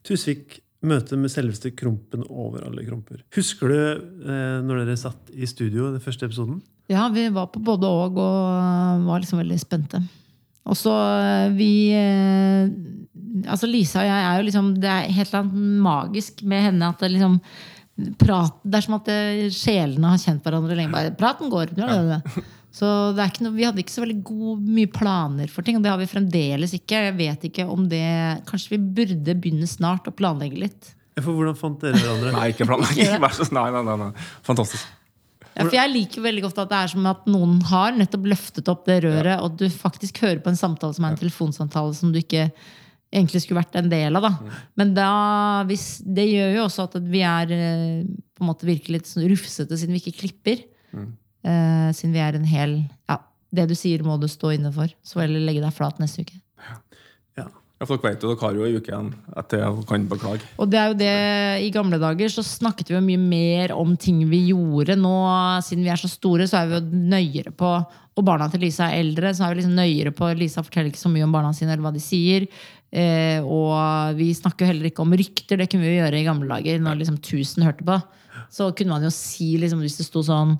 [0.05, 3.23] Tusvik møte med selveste krompen over alle kromper.
[3.33, 6.61] Husker du eh, når dere satt i studio den første episoden?
[6.91, 10.03] Ja, vi var på både og og var liksom veldig spente.
[10.69, 12.69] Og så eh, vi eh,
[13.49, 17.03] Altså Lisa og jeg er jo liksom Det er helt annet magisk med henne at
[17.03, 17.37] det liksom
[18.21, 20.93] prat, Det er som at det, sjelene har kjent hverandre lenge.
[20.93, 21.73] Bare, praten går.
[22.71, 25.75] Så det er ikke noe, vi hadde ikke så veldig god, mye planer for ting.
[25.77, 27.03] Og det har vi fremdeles ikke.
[27.09, 28.05] Jeg vet ikke om det
[28.47, 30.93] Kanskje vi burde begynne snart å planlegge litt.
[31.19, 32.31] For Hvordan fant dere hverandre?
[32.37, 33.19] Nei, ikke planlegging.
[33.21, 33.75] Vær så snill.
[33.75, 34.27] Nei, nei, nei.
[34.47, 34.87] Fantastisk.
[35.51, 38.69] Ja, for Jeg liker veldig godt at det er som at noen har nettopp løftet
[38.71, 42.13] opp det røret, og du faktisk hører på en samtale som er en telefonsamtale som
[42.13, 42.47] du ikke
[43.11, 44.27] egentlig skulle vært en del av.
[44.27, 44.59] da.
[44.79, 45.09] Men da,
[45.69, 48.05] hvis, det gjør jo også at vi er eh,
[48.35, 50.63] på en måte virker litt sånn rufsete siden vi ikke klipper.
[50.95, 52.73] Eh, siden vi er en hel
[53.09, 53.15] ja,
[53.49, 54.91] Det du sier, må du stå inne for.
[55.03, 56.39] Så heller legge deg flat neste uke.
[57.81, 57.87] Ja.
[57.89, 59.07] Folk vet jo dere har jo i uke igjen
[59.41, 60.45] etter jeg kan beklage.
[60.61, 61.13] Og det er jo det,
[61.65, 64.99] I gamle dager så snakket vi jo mye mer om ting vi gjorde.
[65.01, 65.13] Nå,
[65.65, 67.71] siden vi er så store, så er vi jo nøyere på
[68.19, 71.01] Og barna til Lisa er eldre, så er vi liksom nøyere på Lisa forteller ikke
[71.01, 72.45] så mye om barna sine eller hva de sier.
[72.91, 75.57] Eh, og vi snakker jo heller ikke om rykter.
[75.57, 77.97] Det kunne vi jo gjøre i gamle dager, når liksom 1000 hørte på.
[78.51, 80.57] Så kunne man jo si, liksom, hvis det sto sånn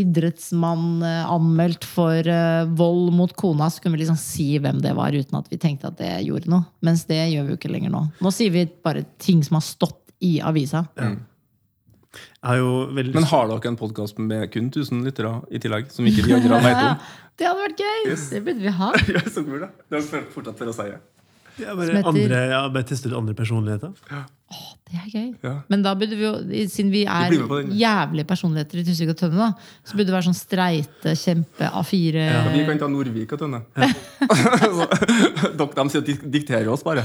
[0.00, 4.92] idrettsmann eh, anmeldt for eh, vold mot kona, så kunne vi liksom si hvem det
[4.98, 6.66] var, uten at vi tenkte at det gjorde noe.
[6.84, 8.04] Mens det gjør vi jo ikke lenger nå.
[8.20, 10.84] Nå sier vi bare ting som har stått i avisa.
[11.00, 15.90] Jeg har jo veldig Men har dere en podkast med kun 1000 lyttere i tillegg?
[15.94, 17.10] Som ikke vi andre vet om?
[17.40, 18.02] Det hadde vært gøy!
[18.34, 18.90] Det burde vi ha.
[19.16, 20.00] Ja, så burde det.
[20.12, 20.88] Har fortsatt for å si.
[21.62, 23.92] Ja, som bare, heter- andre, ja, bare testet andre personligheter.
[24.50, 25.26] Åh, Det er gøy.
[25.46, 25.52] Ja.
[25.70, 26.32] Men da burde vi jo,
[26.66, 27.30] siden vi er
[27.78, 29.52] jævlige personligheter i Tusvik og Tønne, da,
[29.86, 33.62] så burde det være sånn streite, kjempe A4 Ja, vi kan ta Nordvik og Tønne.
[33.78, 33.90] Ja.
[35.60, 37.04] dere de sier at de dikterer oss bare.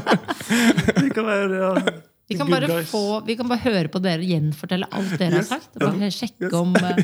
[1.04, 1.70] vi kan være, ja,
[2.30, 5.70] vi kan, bare få, vi kan bare høre på dere gjenfortelle alt dere har sagt.
[5.76, 7.00] Og bare sjekke om eh,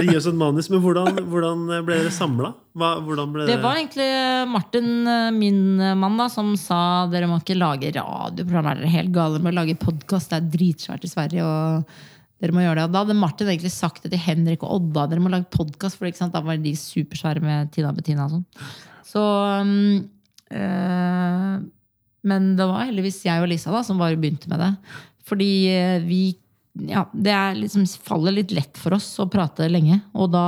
[0.00, 0.70] Gi oss et manus.
[0.72, 2.52] Men hvordan, hvordan ble dere samla?
[2.70, 4.10] Det, Det var egentlig
[4.52, 5.60] Martin, eh, min
[5.98, 8.70] mann, da, som sa dere må ikke lage radioprogram.
[8.70, 10.32] Er dere helt gale med å lage podkast?
[10.32, 11.44] Det er dritsvært i Sverige.
[11.44, 12.08] og
[12.40, 12.86] dere må gjøre det.
[12.88, 15.04] Og da hadde Martin egentlig sagt det til Henrik og Odda.
[15.10, 18.46] Dere må lage podkast, for da var de supersvære med Tina Bettina og sånn.
[19.10, 19.24] Så
[20.56, 21.56] eh,
[22.30, 24.70] Men det var heldigvis jeg og Lisa da, som bare begynte med det.
[25.28, 26.22] Fordi eh, vi
[26.88, 29.98] ja, det er liksom, faller litt lett for oss å prate lenge.
[30.14, 30.44] Og da,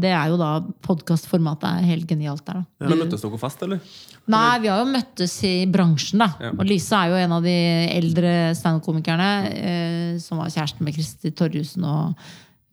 [0.00, 0.50] det er jo da
[0.86, 2.62] podkastformatet er helt genialt der.
[2.62, 2.88] Da.
[2.88, 3.82] Men møttes dere fast, eller?
[4.30, 6.30] Nei, vi har jo møttes i bransjen, da.
[6.42, 6.52] Ja.
[6.54, 7.56] Og Lise er jo en av de
[7.96, 11.86] eldre standup-komikerne eh, som var kjæresten med Kristi Torjussen.
[11.86, 12.24] Og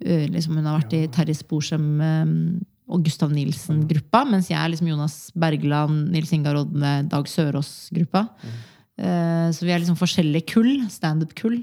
[0.05, 2.33] eh, liksom hun har vært i Terje Sporsem eh,
[2.87, 4.23] og Gustav Nilsen-gruppa.
[4.29, 8.27] Mens jeg er liksom Jonas Bergland, Nils Ingar Odne, Dag Sørås-gruppa.
[8.97, 10.73] Eh, så vi er liksom forskjellige kull.
[10.91, 11.61] Standup-kull.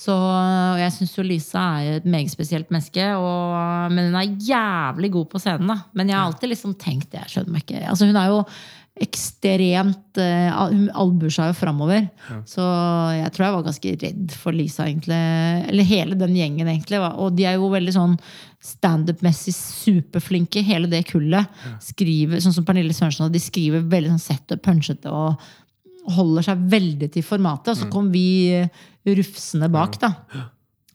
[0.00, 3.04] Så og jeg syns jo Lisa er et meget spesielt menneske.
[3.20, 5.68] Og, men hun er jævlig god på scenen.
[5.68, 7.24] da Men jeg har alltid liksom tenkt det.
[7.26, 8.44] Jeg skjønner meg ikke altså Hun er jo
[9.00, 12.08] ekstremt uh, Hun albuer seg jo framover.
[12.48, 12.64] Så
[13.16, 15.20] jeg tror jeg var ganske redd for Lisa, egentlig.
[15.70, 17.00] Eller hele den gjengen, egentlig.
[17.00, 18.16] Og de er jo veldig sånn
[18.60, 21.48] standup-messig superflinke, hele det kullet.
[21.84, 25.48] Skriver, sånn som Pernille Sørensen, de skriver veldig sånn sett og punchete og
[26.08, 27.74] holder seg veldig til formatet.
[27.74, 28.24] Og så kom vi
[29.06, 30.14] rufsende bak, da.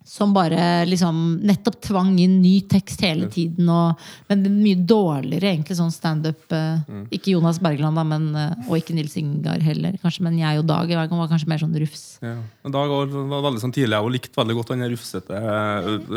[0.05, 3.69] Som bare liksom nettopp tvang inn ny tekst hele tiden.
[3.73, 6.45] Og, men det mye dårligere egentlig sånn standup.
[6.51, 7.07] Mm.
[7.15, 9.97] Ikke Jonas Bergland, da, men, eh, og ikke Nils Ingar heller.
[10.03, 12.05] kanskje, Men jeg og Dag var kanskje mer sånn rufs.
[12.21, 12.37] Ja.
[12.69, 13.09] Dag var,
[13.47, 15.41] veldig sånn tidlig og likte veldig godt den der rufsete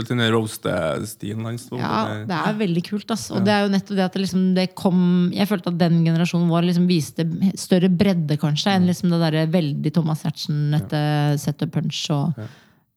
[0.09, 1.67] den roaste-stilen hans.
[1.73, 3.11] Ja, det er veldig kult.
[3.15, 3.29] Ass.
[3.33, 5.01] Og det er jo nettopp det at det liksom, det kom
[5.33, 7.25] Jeg følte at den generasjonen vår liksom viste
[7.57, 11.03] større bredde, kanskje, enn liksom det der veldig Thomas Giertsen-ete
[11.41, 12.37] Set up punch og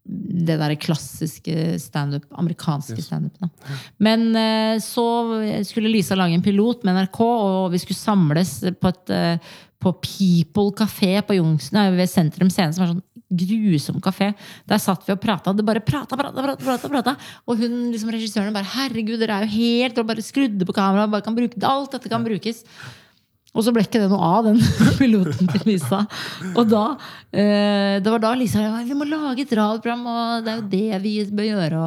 [0.04, 3.50] det der klassiske standup, amerikanske standupen.
[3.50, 3.76] da.
[4.02, 5.06] Men eh, så
[5.68, 9.94] skulle Lisa lage en pilot med NRK, og vi skulle samles på, et, eh, på
[10.02, 14.34] People kafé på nei, ved Sentrum Scene, som er sånn grusom kafé.
[14.68, 15.54] Der satt vi og prata.
[15.56, 17.16] Det bare prata, prata, prata, prata, prata.
[17.48, 21.12] Og hun, liksom regissøren bare 'Herregud, dere er jo helt Og bare skrudde på kameraet.
[21.12, 21.56] Bare kan bruke.
[21.64, 22.66] Alt dette kan brukes.
[23.52, 24.62] Og så ble ikke det noe av, den
[25.00, 26.06] piloten til Lisa.
[26.56, 26.84] Og da,
[27.36, 30.70] eh, det var da Lisa sa vi må lage et radioprogram, og det er jo
[30.72, 31.82] det vi bør gjøre.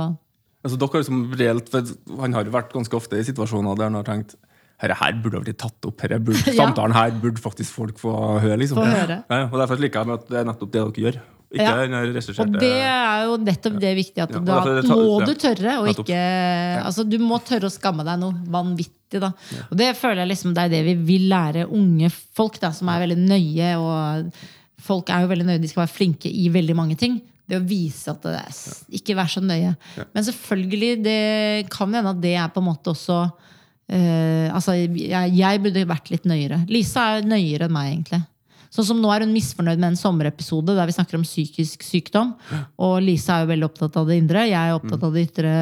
[0.64, 1.72] Altså, dere har liksom reelt,
[2.20, 4.36] Han har vært ganske ofte i situasjoner der han har tenkt
[4.80, 6.02] Herre her burde ha blitt tatt opp.
[6.02, 8.58] Herre burde, Samtalen her burde faktisk folk få høre.
[8.60, 8.80] liksom.
[8.80, 9.20] Få høre.
[9.30, 11.20] Ja, og Derfor liker jeg med at det er nettopp det dere gjør.
[11.54, 11.74] Ikke Ja.
[11.80, 14.22] den her Og det er jo nettopp det viktige.
[14.24, 18.04] At Ja, da ta- må du tørre, og ikke Altså, du må tørre å skamme
[18.04, 19.32] deg noe vanvittig, da.
[19.70, 22.88] Og det føler jeg liksom det er det vi vil lære unge folk, da, som
[22.88, 23.70] er veldig nøye.
[23.78, 24.32] Og
[24.80, 27.20] folk er jo veldig nøye, de skal være flinke i veldig mange ting.
[27.46, 28.52] Det å vise at det er
[28.90, 29.76] Ikke vær så nøye.
[30.14, 33.32] Men selvfølgelig, det kan hende at det er på en måte også
[33.84, 36.62] Uh, Altså, jeg, jeg burde vært litt nøyere.
[36.72, 38.22] Lisa er nøyere enn meg, egentlig.
[38.74, 42.32] Sånn som Nå er hun misfornøyd med en sommerepisode der vi snakker om psykisk sykdom.
[42.82, 44.42] Og Lisa er jo veldig opptatt av det indre.
[44.48, 45.52] Jeg er opptatt av det ytre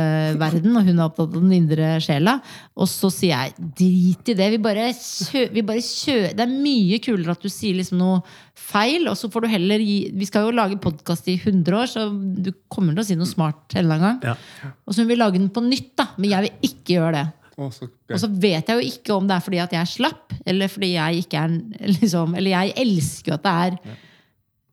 [0.41, 2.39] verden, og hun er opptatt av den indre sjela.
[2.73, 4.49] Og så sier jeg drit i det.
[4.55, 8.23] Vi bare, kjø, vi bare kjø, Det er mye kulere at du sier liksom noe
[8.57, 11.93] feil, og så får du heller gi Vi skal jo lage podkast i 100 år,
[11.93, 14.33] så du kommer til å si noe smart en eller annen gang.
[14.33, 14.73] Ja.
[14.87, 16.09] Og så hun vil lage den på nytt, da.
[16.17, 17.27] Men jeg vil ikke gjøre det.
[17.53, 17.87] Så.
[18.09, 20.71] Og så vet jeg jo ikke om det er fordi at jeg er slapp, eller
[20.73, 21.57] fordi jeg ikke er
[22.01, 23.99] liksom, Eller jeg elsker jo at det er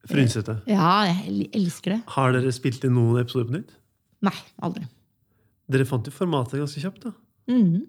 [0.10, 0.56] Frynsete.
[0.72, 2.00] Ja, jeg elsker det.
[2.16, 3.74] Har dere spilt inn noen episoder på nytt?
[4.26, 4.34] Nei,
[4.66, 4.86] aldri.
[5.70, 7.04] Dere fant jo formatet ganske kjapt.
[7.10, 7.12] da.
[7.52, 7.84] Mhm.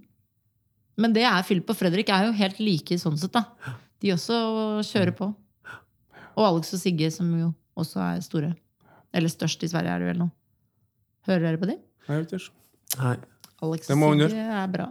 [1.01, 3.47] Men det er Philip og Fredrik er jo helt like sånn sett, da.
[4.03, 4.37] De også
[4.85, 5.31] kjører på.
[6.37, 8.51] Og Alex og Sigge, som jo også er store.
[9.17, 10.29] Eller størst i Sverige, er det vel nå.
[11.31, 11.81] Hører dere på dem?
[12.09, 12.53] Jeg vet ikke.
[13.01, 13.17] Nei.
[13.63, 14.89] Alex Sigge er bra.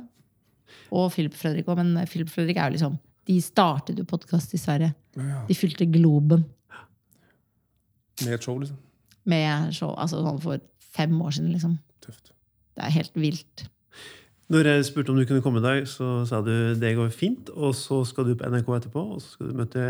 [0.94, 2.98] Og Philip Fredrik òg, men Philip Fredrik er jo liksom
[3.30, 4.94] De startet jo podkast i Sverige.
[5.18, 6.46] Ja, De fylte Globen
[8.26, 8.78] med et show, liksom.
[9.30, 10.60] med show altså sånn for
[10.96, 11.78] fem år siden, liksom.
[12.04, 12.34] Tøft.
[12.76, 13.64] Det er helt vilt.
[14.50, 17.52] Når jeg spurte om du kunne komme i dag, så sa du det går fint.
[17.54, 19.84] Og så skal du på NRK etterpå, og så skal du møte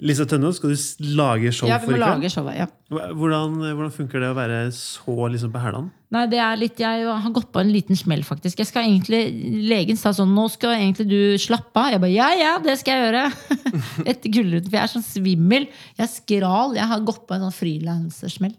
[0.00, 0.48] Lisa Tønne.
[0.48, 2.68] Så skal du lage show Ja, vi må for lage showet, ja.
[2.88, 5.92] Hvordan, hvordan funker det å være så liksom på hælene?
[6.10, 8.58] Nei, det er litt, Jeg har gått på en liten smell, faktisk.
[8.64, 9.20] Jeg skal egentlig,
[9.68, 11.92] Legen sa sånn Nå skal egentlig du slappe av.
[11.92, 13.68] Jeg bare ja, ja, det skal jeg gjøre.
[14.10, 14.72] Etter Gullruten.
[14.72, 15.68] For jeg er sånn svimmel.
[16.00, 16.74] Jeg er skral.
[16.80, 18.56] Jeg har gått på en sånn frilansersmell.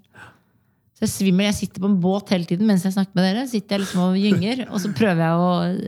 [1.02, 3.48] Så jeg svimmel, jeg sitter på en båt hele tiden mens jeg snakker med dere.
[3.50, 5.48] sitter jeg liksom og gynger, og så prøver jeg å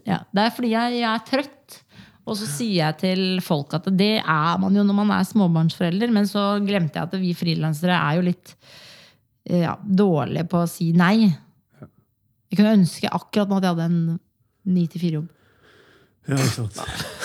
[0.09, 0.18] ja.
[0.34, 1.78] Det er fordi jeg, jeg er trøtt.
[2.24, 6.09] Og så sier jeg til folk at det er man jo når man er småbarnsforelder.
[6.16, 8.55] Men så glemte jeg at vi frilansere er jo litt
[9.51, 11.28] ja, dårlige på å si nei.
[12.49, 14.20] Jeg kunne ønske akkurat nå at jeg hadde en
[14.78, 15.28] 9-4-jobb.
[16.32, 16.80] Ja, ikke sant.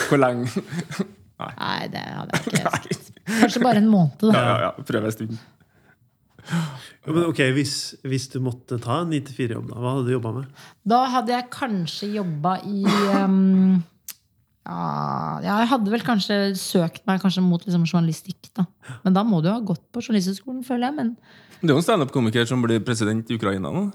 [0.08, 0.42] Hvor lang
[1.38, 3.12] Nei, det hadde jeg ikke.
[3.38, 4.40] Kanskje bare en måned, Ja, da.
[4.42, 4.86] ja, ja.
[4.88, 5.38] Prøve en stund.
[7.06, 7.74] Ja, Men ok, hvis,
[8.04, 10.64] hvis du måtte ta en 9-4-jobb, da, hva hadde du jobba med?
[10.88, 12.82] Da hadde jeg kanskje jobba i
[13.22, 13.78] um,
[14.66, 18.66] ja, Jeg hadde vel kanskje søkt meg kanskje mot liksom, journalistikk, da.
[19.06, 20.98] Men da må du jo ha gått på Journalisthøgskolen, føler jeg.
[20.98, 21.14] Men
[21.62, 23.88] Det er jo en standup-komiker som blir president i Ukraina nå.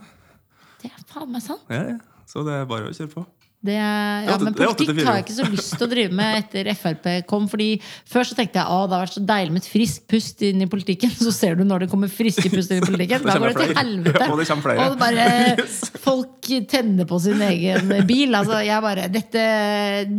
[0.82, 1.64] det er faen meg sant.
[1.70, 1.99] Ja, ja.
[2.30, 3.28] Så det er bare å kjøre på.
[3.64, 7.05] Det, ja, men politikk har jeg ikke så lyst til å drive med etter Frp
[7.30, 7.45] kom.
[7.47, 7.78] fordi
[8.11, 10.66] Før så tenkte jeg at det har vært så deilig med et friskt pust inn
[10.66, 11.14] i politikken.
[11.24, 13.24] Så ser du når det kommer friske pust inn i politikken.
[13.34, 14.26] Da går det til helvete.
[14.28, 14.74] Og det.
[14.84, 15.28] Og bare,
[16.07, 18.36] folk tenner på sin egen bil.
[18.36, 19.45] Altså, jeg bare, dette,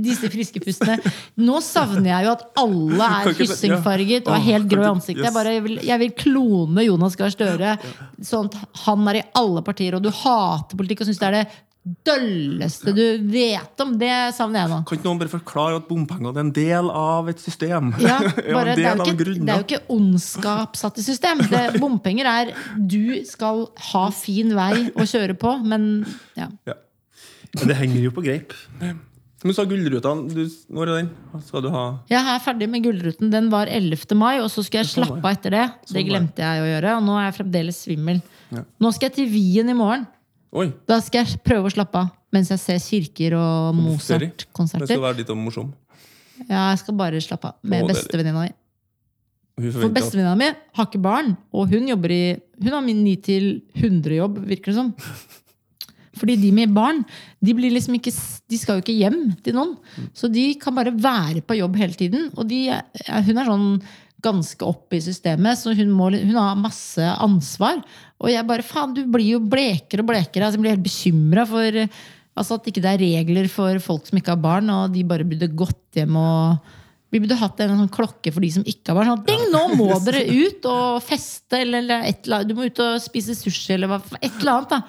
[0.06, 0.96] disse friske pustene
[1.44, 5.26] Nå savner jeg jo at alle er hyssingfarget og er helt grå i ansiktet.
[5.28, 7.76] Jeg, bare, jeg, vil, jeg vil klone Jonas Gahr Støre.
[8.24, 11.40] Sånn at han er i alle partier, og du hater politikk og syns det er
[11.42, 11.46] det
[11.84, 13.94] dølleste du vet om.
[14.00, 14.80] Det savner jeg nå.
[14.88, 17.92] Kan ikke noen bare forklare at bompenger er en del av et system?
[18.00, 18.18] Ja,
[18.56, 21.44] bare, det, er jo ikke, det er jo ikke ondskap satt i system.
[21.50, 26.06] Det, bompenger er du skal ha fin vei å kjøre på, men
[26.38, 26.48] ja.
[26.68, 26.78] Ja.
[27.54, 28.56] Men det henger jo på greip.
[28.80, 30.14] Men du sa Gullruta.
[30.24, 30.40] Du,
[30.72, 31.10] når er den?
[31.44, 33.28] Skal du ha Jeg er ferdig med Gullruten.
[33.30, 34.16] Den var 11.
[34.16, 35.66] mai, og så skulle jeg slappe av etter det.
[35.84, 38.22] Sånn Det glemte jeg å gjøre, og nå er jeg fremdeles svimmel.
[38.56, 38.64] Ja.
[38.80, 40.08] Nå skal jeg til Wien i morgen.
[40.54, 40.68] Oi!
[40.86, 44.88] Da skal jeg prøve å slappe av mens jeg ser kirker og Mozart-konserter.
[44.90, 45.70] skal være litt om morsom.
[46.48, 48.52] Ja, jeg skal bare slappe av med bestevenninna mi.
[49.70, 52.24] For bestevenninna mi har ikke barn, og hun jobber i
[52.62, 54.92] Hun har min 9-100-jobb, virker det som.
[56.14, 57.02] Fordi de med barn
[57.42, 58.12] de, blir liksom ikke,
[58.50, 59.74] de skal jo ikke hjem til noen.
[60.14, 62.28] Så de kan bare være på jobb hele tiden.
[62.38, 62.68] Og de,
[63.26, 63.66] hun er sånn
[64.24, 67.82] ganske oppe i systemet, så hun, må, hun har masse ansvar.
[68.22, 70.46] Og jeg bare faen, du blir jo blekere og blekere.
[70.46, 74.20] Altså, jeg blir helt bekymra for altså, at ikke det er regler for folk som
[74.20, 76.72] ikke har barn, og de bare burde gått hjem og
[77.14, 79.10] vi burde hatt en sånn klokke for de som ikke har barn.
[79.12, 82.50] Sånn, ding, nå må dere ut og feste, eller, eller et eller annet.
[82.50, 84.72] Du må ut og spise sushi, eller hva, et eller annet.
[84.72, 84.80] da.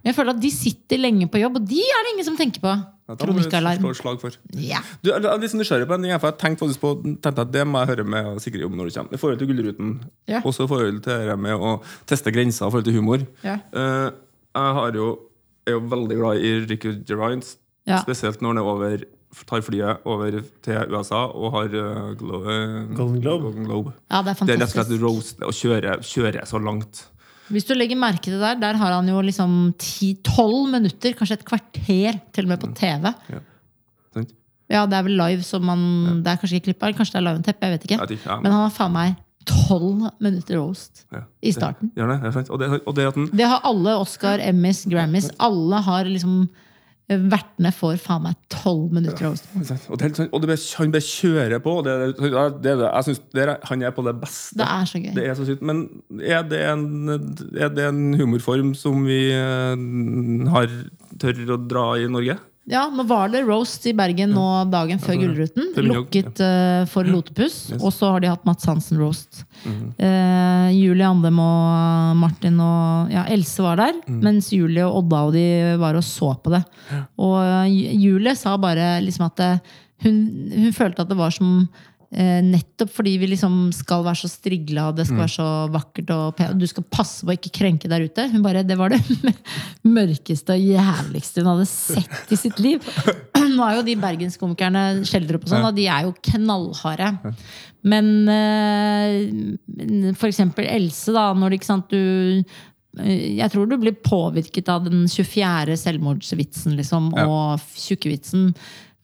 [0.00, 2.38] Men jeg føler at de sitter lenge på jobb, og de er det ingen som
[2.40, 2.72] tenker på.
[3.08, 3.82] Må Kronikkalarm.
[3.82, 4.36] slå slag for.
[4.56, 4.78] Ja.
[5.02, 6.12] Du, jeg er litt sånn nysgjerrig på en ting.
[6.14, 8.76] jeg, for Jeg tenkte faktisk på, tenkte at Det må jeg høre med Sigrid om
[8.78, 9.12] når det kommer.
[9.12, 9.90] I forhold til Gullruten.
[10.30, 10.40] Ja.
[10.44, 11.74] Også i forhold til det med å
[12.08, 13.26] teste grenser i forhold til humor.
[13.44, 13.58] Ja.
[13.76, 14.08] Eh,
[14.54, 15.10] jeg har jo
[15.66, 17.98] er jo veldig glad i Ricky Gerrines, Ja.
[18.00, 19.02] Spesielt når han er over,
[19.46, 22.14] tar flyet over til USA og har uh,
[22.96, 23.42] Golden Globe.
[23.44, 23.92] Golden Globe.
[24.10, 25.02] Ja, det er Det er rett og slett fantastisk.
[25.02, 27.02] roast å kjøre, kjøre så langt.
[27.52, 31.40] Hvis du legger merke til det der, der har han jo liksom 10-12 minutter, kanskje
[31.40, 33.12] et kvarter, til og med på TV.
[33.32, 33.42] Ja,
[34.72, 35.80] Ja, det er vel live, som man
[36.24, 37.98] Det er kanskje ikke klippa, kanskje det er live on teppe, jeg vet ikke.
[38.00, 41.20] Ja, de, ja, Men han har faen meg 12 minutter roast ja.
[41.44, 41.90] i starten.
[41.98, 42.46] Gjør det, det er.
[42.48, 43.26] Og det, og det at den...
[43.28, 45.28] Det har alle Oscar, Emmys, Grammys.
[45.36, 46.46] Alle har liksom
[47.04, 49.34] Vertene får faen meg 12 minutter.
[49.36, 49.48] Sant?
[49.92, 50.30] Og, det, sant.
[50.32, 51.74] og det, han bare kjører på.
[51.84, 51.96] Det,
[52.64, 53.20] det, jeg synes
[53.68, 54.56] Han er på det beste.
[54.56, 55.10] Det er så gøy.
[55.18, 55.56] Det er så.
[55.60, 55.84] Men
[56.22, 56.86] er det en,
[57.60, 59.84] er det en humorform som vi eh,
[60.54, 60.72] har
[61.20, 62.38] tør å dra i Norge?
[62.64, 65.66] Ja, nå var det roast i Bergen nå dagen før Gullruten.
[65.84, 67.58] Lukket uh, for Lotepus.
[67.76, 69.42] Og så har de hatt Mats Hansen roast.
[69.64, 69.92] Mhm.
[70.00, 73.98] Eh, Julie Andem og Martin og ja, Else var der.
[74.08, 74.20] Mm.
[74.24, 75.46] Mens Julie og Odda og de
[75.80, 76.62] var og så på det.
[77.20, 79.50] Og eh, Julie sa bare liksom at det,
[80.04, 80.22] hun,
[80.54, 81.66] hun følte at det var som
[82.14, 85.08] Nettopp fordi vi liksom skal være så strigla det Mm.
[85.08, 88.28] skal være så vakkert og pent, du skal passe på å ikke krenke der ute.
[88.30, 89.00] Hun bare, Det var det
[89.96, 92.78] mørkeste og jævligste hun hadde sett i sitt liv.
[93.56, 97.10] Nå er jo de bergenskomikerne Skjeldrup og sånn, og de er jo knallharde.
[97.84, 102.44] Men eh, for eksempel Else, da, når det, ikke sant, du
[103.02, 105.76] eh, jeg tror du blir påvirket av den 24.
[105.82, 108.52] selvmordsvitsen liksom, og tjukkevitsen.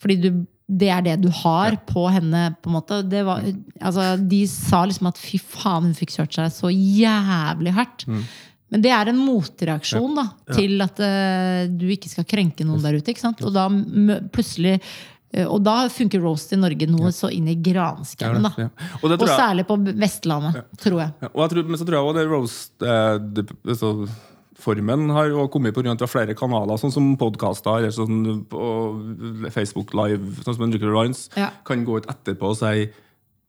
[0.01, 0.31] Fordi du,
[0.71, 2.55] det er det du har på henne.
[2.63, 3.01] på en måte.
[3.11, 3.43] Det var,
[3.81, 8.07] altså, de sa liksom at fy faen, hun fikk kjørt seg så jævlig hardt.
[8.07, 8.23] Mm.
[8.71, 13.01] Men det er en motreaksjon da, til at uh, du ikke skal krenke noen der
[13.01, 13.11] ute.
[13.11, 13.43] ikke sant?
[13.43, 13.67] Og da
[14.31, 18.47] plutselig eh, og da funker roast i Norge noe så inn i granskauen.
[18.63, 18.69] Ja.
[19.01, 21.17] Og Og særlig på Vestlandet, tror jeg.
[21.27, 23.93] ja, og jeg tror, men så tror jeg også det roast eh, altså,
[24.61, 30.43] Formen har jo kommet av flere kanaler, sånn som podkaster eller sånn på Facebook Live,
[30.45, 31.51] sånn som Enrique Lines, Ja.
[31.65, 32.91] kan gå ut etterpå og si jeg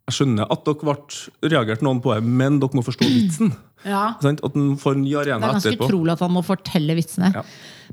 [0.10, 0.96] skjønner at dere ble
[1.52, 3.54] reagert noen på det, men dere må forstå vitsen.
[3.86, 4.16] Ja.
[4.22, 5.88] At den får en ny Det er ganske etterpå.
[5.90, 7.32] utrolig at han må fortelle vitsene.
[7.34, 7.44] Ja.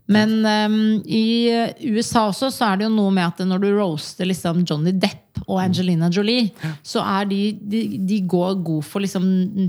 [0.06, 3.70] Men um, i eh, USA også så er det jo noe med at når du
[3.76, 6.50] roaster liksom Johnny Depp og Angelina Jolie,
[6.86, 7.40] så er de,
[7.70, 9.24] de, de går god for liksom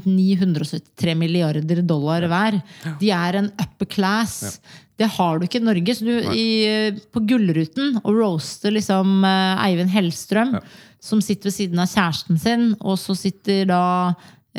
[0.05, 2.59] 973 milliarder dollar hver.
[2.99, 4.59] De er en upper class.
[4.99, 5.95] Det har du ikke i Norge.
[5.95, 10.57] Så du i, eh, på Gullruten og roaster liksom eh, Eivind Hellstrøm,
[10.99, 13.83] som sitter ved siden av kjæresten sin, og så sitter da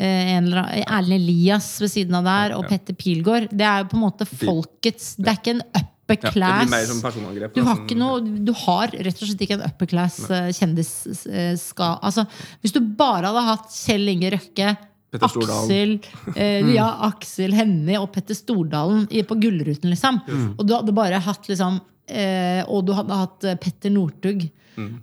[0.01, 3.49] eller annen- Erlend Elias ved siden av der, og Petter Pilgaard.
[3.51, 6.69] Det er jo på en måte folkets Det er ikke en upper class.
[7.01, 7.53] personangrep.
[7.55, 11.27] Du har ikke noe Du har rett og slett ikke en upper class kjendisska...
[11.27, 12.25] kjendis eh, Altså,
[12.61, 14.77] hvis du bare hadde hatt Kjell Inge Røkke.
[15.19, 15.97] Aksel,
[16.35, 20.21] eh, ja, Aksel Hennie og Petter Stordalen på Gullruten, liksom.
[20.57, 24.45] Og du hadde bare hatt liksom eh, Og du hadde hatt eh, Petter Northug.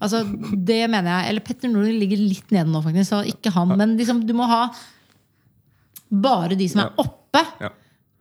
[0.00, 0.22] Altså,
[0.64, 3.10] det mener jeg Eller Petter Northug ligger litt nede nå, faktisk.
[3.10, 3.74] Så ikke han.
[3.78, 4.62] Men liksom, du må ha
[6.08, 7.04] bare de som er Ja.
[7.04, 7.42] oppe.
[7.60, 7.70] Ja.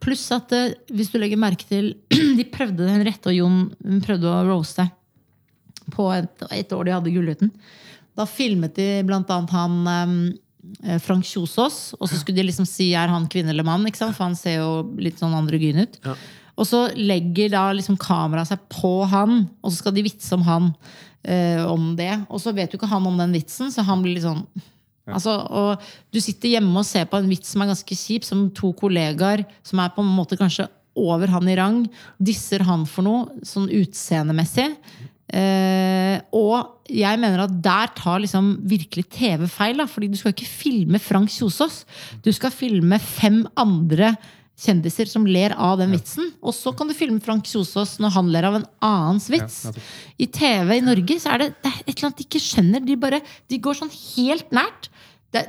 [0.00, 1.94] Pluss at eh, hvis du legger merke til
[2.38, 4.90] De prøvde Henriette og Jon prøvde å roaste
[5.94, 7.50] på et, et år de hadde Gullruten.
[8.18, 10.18] Da filmet de blant annet han um,
[11.00, 11.94] Frank Kjosås.
[11.96, 14.14] Og så skulle de liksom si er han kvinne eller mann, ikke sant?
[14.18, 14.70] for han ser jo
[15.00, 15.96] litt sånn androgyn ut.
[16.04, 16.14] Ja.
[16.58, 20.42] Og så legger da liksom kameraet seg på han, og så skal de vitse om
[20.48, 20.72] han.
[21.28, 22.12] eh, om det.
[22.30, 24.44] Og så vet jo ikke han om den vitsen, så han blir litt sånn
[25.08, 25.80] Altså, og
[26.12, 29.46] du sitter hjemme og ser på en vits som er ganske kjip, som to kollegaer
[29.64, 30.66] som er på en måte kanskje
[30.98, 31.78] over han i rang,
[32.20, 34.66] disser han for noe, sånn utseendemessig.
[35.28, 39.80] Eh, og jeg mener at der tar liksom virkelig TV feil.
[39.80, 41.82] Da, fordi du skal ikke filme Frank Kjosås.
[42.24, 44.14] Du skal filme fem andre
[44.58, 46.32] kjendiser som ler av den vitsen.
[46.42, 49.60] Og så kan du filme Frank Kjosås når han ler av en annens vits.
[50.18, 52.86] I TV i Norge så er det, det er et eller annet de ikke skjønner.
[52.86, 54.90] De, bare, de går sånn helt nært.
[55.28, 55.42] Det,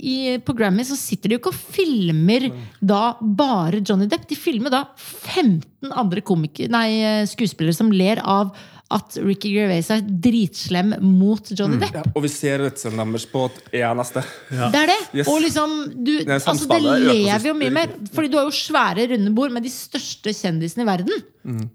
[0.00, 2.46] i, på Grammy så sitter de jo ikke og filmer
[2.80, 4.24] da bare Johnny Depp.
[4.30, 8.54] De filmer da 15 andre komikere, nei, skuespillere som ler av
[8.94, 11.96] at Ricky Gervais er dritslem mot Johnny Depp.
[11.98, 14.22] Ja, og vi ser redselen deres på at jeg er neste.
[14.52, 14.98] Det er det!
[15.10, 15.30] Yes.
[15.32, 17.96] Og liksom, du, Det er altså, det lever jo mye mer.
[18.14, 21.26] Fordi du har jo svære runde bord med de største kjendisene i verden.
[21.42, 21.66] Mm.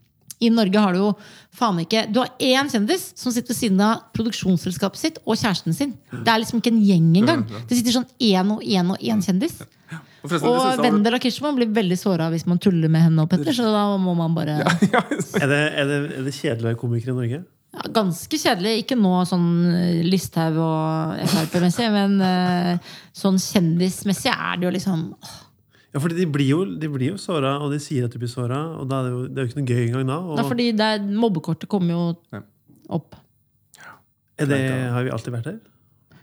[0.41, 1.09] I Norge har du jo
[1.53, 5.75] faen ikke Du har én kjendis som sitter ved siden av produksjonsselskapet sitt og kjæresten
[5.77, 5.93] sin.
[6.09, 7.43] Det er liksom ikke en gjeng engang.
[7.69, 9.59] Det sitter sånn én og én og én kjendis.
[10.23, 13.53] Og Og Vendela Kirschmann blir veldig såra hvis man tuller med henne og Petter.
[13.57, 15.01] Så da må man bare Ja,
[15.41, 17.39] Er det, er, det, er det kjedelig å være komiker i Norge?
[17.73, 18.73] ja, Ganske kjedelig.
[18.83, 25.07] Ikke nå sånn eh, Listhaug og Frp-messig, men eh, sånn kjendismessig er det jo liksom
[25.91, 28.29] Ja, fordi de blir jo, de blir jo såra, og de sier at de blir
[28.31, 28.61] såra.
[28.79, 30.19] Og da er det, jo, det er jo ikke noe gøy engang da.
[30.21, 32.05] Og Nei, fordi det er, mobbekortet kommer jo
[32.37, 32.43] Ja.
[32.99, 33.17] opp.
[34.37, 34.61] er det,
[34.93, 35.59] har vi alltid vært der?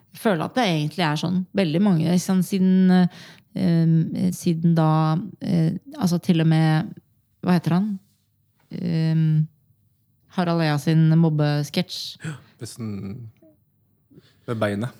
[0.09, 1.43] Jeg føler at det egentlig er sånn.
[1.55, 3.19] Veldig mange ikke siden, eh,
[3.57, 6.91] siden da eh, Altså til og med
[7.43, 7.89] Hva heter han?
[8.71, 9.23] Eh,
[10.37, 12.19] Harald Ea sin mobbesketsj.
[12.61, 13.31] Hvis den
[14.47, 14.95] Ved beinet.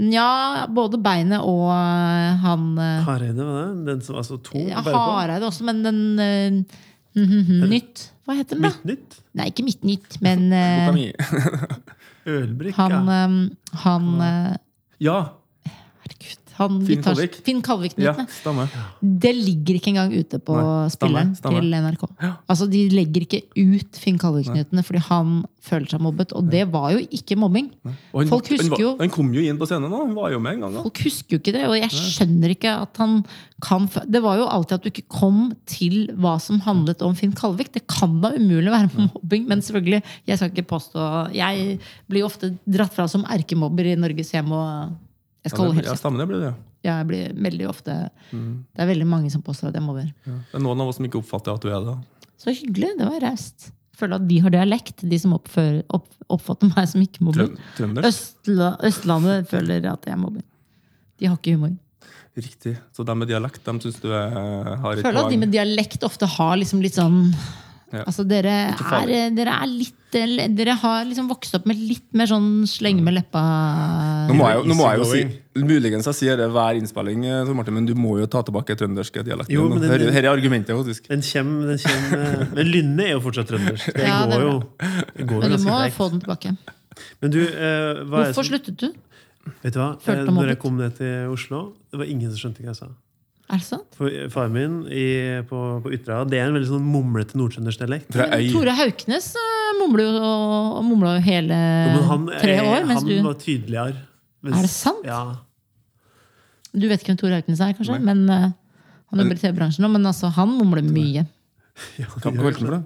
[0.00, 3.86] Ja, både beinet og eh, han eh, Hareide, var det?
[3.88, 4.68] Den som var så tung?
[4.70, 5.02] å bære på?
[5.18, 6.78] Hareide også, men den eh,
[7.18, 8.06] mhm, Nytt.
[8.24, 8.70] Hva heter den, da?
[8.70, 9.18] Midtnytt?
[9.36, 10.90] Nei, ikke Midtnytt, men eh.
[12.30, 13.18] Ølbrikk, han ja.
[13.18, 14.56] eh, Han eh,
[15.02, 15.18] Ja!
[16.60, 17.36] Han Finn Kalvik.
[17.46, 18.26] Finn Kalvik-nyttene.
[18.28, 18.68] stemmer.
[19.00, 22.04] Det ligger ikke engang ute på Nei, spilleren stemmer, til NRK.
[22.52, 26.32] Altså, De legger ikke ut Finn Kalvik-nyhetene fordi han føler seg mobbet.
[26.36, 27.70] Og det var jo ikke mobbing.
[27.84, 30.04] Han, Folk husker jo- Han kom jo inn på scenen nå.
[30.06, 30.74] Han var jo med en gang.
[30.74, 30.82] da.
[30.84, 33.24] Folk husker jo ikke det, og jeg skjønner ikke at han
[33.60, 37.32] kan Det var jo alltid at du ikke kom til hva som handlet om Finn
[37.32, 37.72] Kalvik.
[37.72, 42.56] Det kan da umulig være mobbing, men selvfølgelig, jeg skal ikke påstå Jeg blir ofte
[42.68, 44.62] dratt fra som erkemobber i Norges Hjem må
[45.44, 46.02] Jeg skal Ja, holde helt ja, kjeft.
[46.04, 46.54] stemmer det blir det.
[46.84, 47.94] Jeg blir veldig ofte
[48.32, 50.08] Det er veldig mange som påstår at jeg mobber.
[50.26, 50.38] Ja.
[50.52, 51.96] Det er noen av oss som ikke oppfatter at du er det.
[52.40, 52.90] Så hyggelig.
[52.98, 53.70] Det var raust.
[54.00, 57.50] Føler at de har dialekt, de som oppfører, opp, oppfatter meg som ikke mobber.
[58.08, 60.44] Østla, Østlandet føler at jeg mobber.
[61.20, 61.74] De har ikke humor.
[62.40, 62.76] Riktig.
[62.96, 64.30] Så de med dialekt, de syns du er,
[64.80, 67.34] har et føler at de med dialekt ofte har liksom litt sånn
[67.92, 68.04] Ja.
[68.06, 72.64] Altså, dere er, dere er litt Dere har liksom vokst opp med litt mer sånn
[72.66, 73.40] slenge med leppa
[74.28, 75.22] Nå må jeg, jo- nå må jeg jo si
[75.66, 79.22] Muligens jeg sier det hver innspilling, eh, Martin, men du må jo ta tilbake trønderske
[79.26, 79.50] dialekten.
[79.54, 81.08] Jo, den- Her, her er argumentet, faktisk.
[81.10, 83.92] Den kjem, den kjem, Men Lynne er jo fortsatt trøndersk.
[83.94, 84.54] Det Ja, går jo
[85.16, 86.56] det går Men du må få den tilbake.
[87.22, 88.88] Men du, eh, hva er Hvorfor som, sluttet du?
[89.62, 89.90] vet du hva?
[90.00, 92.76] Følte Eh, Når jeg kom ned til Oslo, det var ingen som skjønte hva jeg
[92.76, 92.86] sa.
[93.50, 93.96] Er det sant?
[93.98, 95.04] For faren min i,
[95.48, 98.12] på, på Ytra det er en veldig sånn mumlete nordtrøndersk dialekt.
[98.14, 98.46] Fra øy.
[98.54, 102.86] Tore Hauknes eh, mumler jo og mumla jo hele ja, han, tre år.
[102.86, 104.04] Mens han du var tydeligere.
[104.46, 105.02] Mens- Er det sant?
[105.08, 105.20] Ja.
[106.70, 107.98] Du vet ikke hvem Tore Hauknes er, kanskje?
[107.98, 108.06] Nei.
[108.12, 108.46] Men uh,
[109.10, 111.26] Han jobber i TV-bransjen nå, men altså, han mumler mye.
[111.98, 112.80] ja det kalte du det?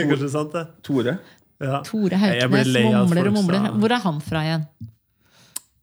[0.00, 0.64] er kanskje sant, det.
[0.86, 1.18] Tore?
[1.60, 1.82] Ja.
[1.84, 3.68] Tore Hauknes mumler og mumler.
[3.76, 4.66] Hvor er han fra igjen?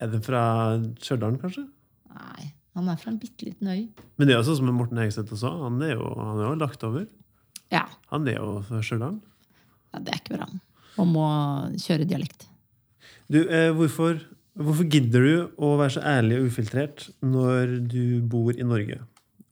[0.01, 0.41] Er det fra
[0.99, 1.67] Stjørdal, kanskje?
[2.17, 3.83] Nei, han er fra en bitte liten øy.
[4.17, 5.51] Men det er jo sånn som Morten Hegseth også.
[5.65, 7.05] Han er jo, han er jo lagt over.
[7.73, 9.15] Ja, Han er jo fra Stjørdal.
[9.93, 10.47] ja det er ikke bra.
[11.01, 11.23] Og må
[11.81, 12.47] kjøre dialekt.
[13.33, 14.19] Du, eh, hvorfor,
[14.59, 18.99] hvorfor gidder du å være så ærlig og ufiltrert når du bor i Norge?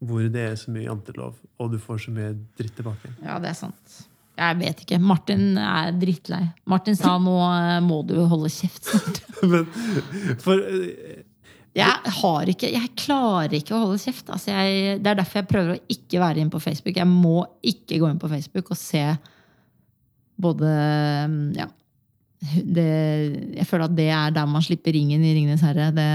[0.02, 3.10] Hvor det er så mye jantelov, og du får så mye dritt tilbake.
[3.22, 4.00] Ja, det er sant.
[4.42, 4.98] Jeg vet ikke.
[5.02, 6.44] Martin er drittlei.
[6.66, 9.20] Martin sa nå eh, må du holde kjeft snart.
[9.52, 9.68] Men
[10.42, 11.22] for eh,
[11.72, 14.28] Jeg har ikke, jeg klarer ikke å holde kjeft.
[14.34, 16.98] Altså jeg, det er derfor jeg prøver å ikke være inne på Facebook.
[17.00, 19.06] Jeg må ikke gå inn på Facebook og se
[20.42, 20.74] både
[21.56, 21.70] ja,
[22.42, 22.90] det,
[23.54, 25.92] Jeg føler at det er der man slipper ringen i Ringenes herre.
[25.94, 26.06] Det,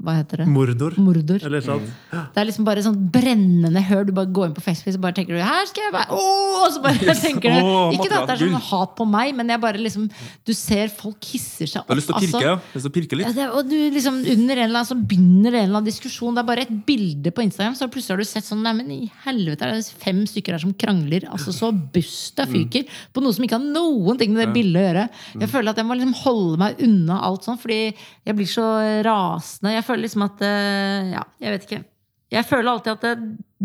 [0.00, 0.46] hva heter det?
[0.48, 0.94] Mordor.
[0.96, 1.42] Mordor.
[1.44, 1.84] Eller sånn.
[2.08, 4.06] Det er liksom bare sånn brennende hør.
[4.08, 6.62] Du bare går inn på Facebook og bare tenker du, her skal jeg være oh!
[6.64, 9.52] Og så bare tenker du oh, Ikke at det er sånn hat på meg, men
[9.52, 10.06] jeg bare liksom
[10.48, 12.46] Du ser folk hisser seg Du har lyst til å pirke, altså.
[12.46, 12.56] ja?
[12.74, 13.36] Lyst til å pirke Ja, litt?
[13.36, 16.36] det, og du liksom Under en eller annen så begynner en eller annen diskusjon.
[16.36, 19.10] Det er bare et bilde på Instagram, så plutselig har du sett sånn Neimen, i
[19.26, 21.26] helvete er det fem stykker her som krangler.
[21.32, 22.88] Altså så busta fyker.
[23.14, 25.06] På noe som ikke har noen ting med det bildet å gjøre.
[25.40, 27.80] Jeg føler at jeg må liksom holde meg unna alt sånt, fordi
[28.26, 28.66] jeg blir så
[29.06, 29.74] rasende.
[29.76, 31.82] Jeg føler liksom at eh, Ja, jeg vet ikke.
[32.30, 33.12] Jeg føler alltid at det,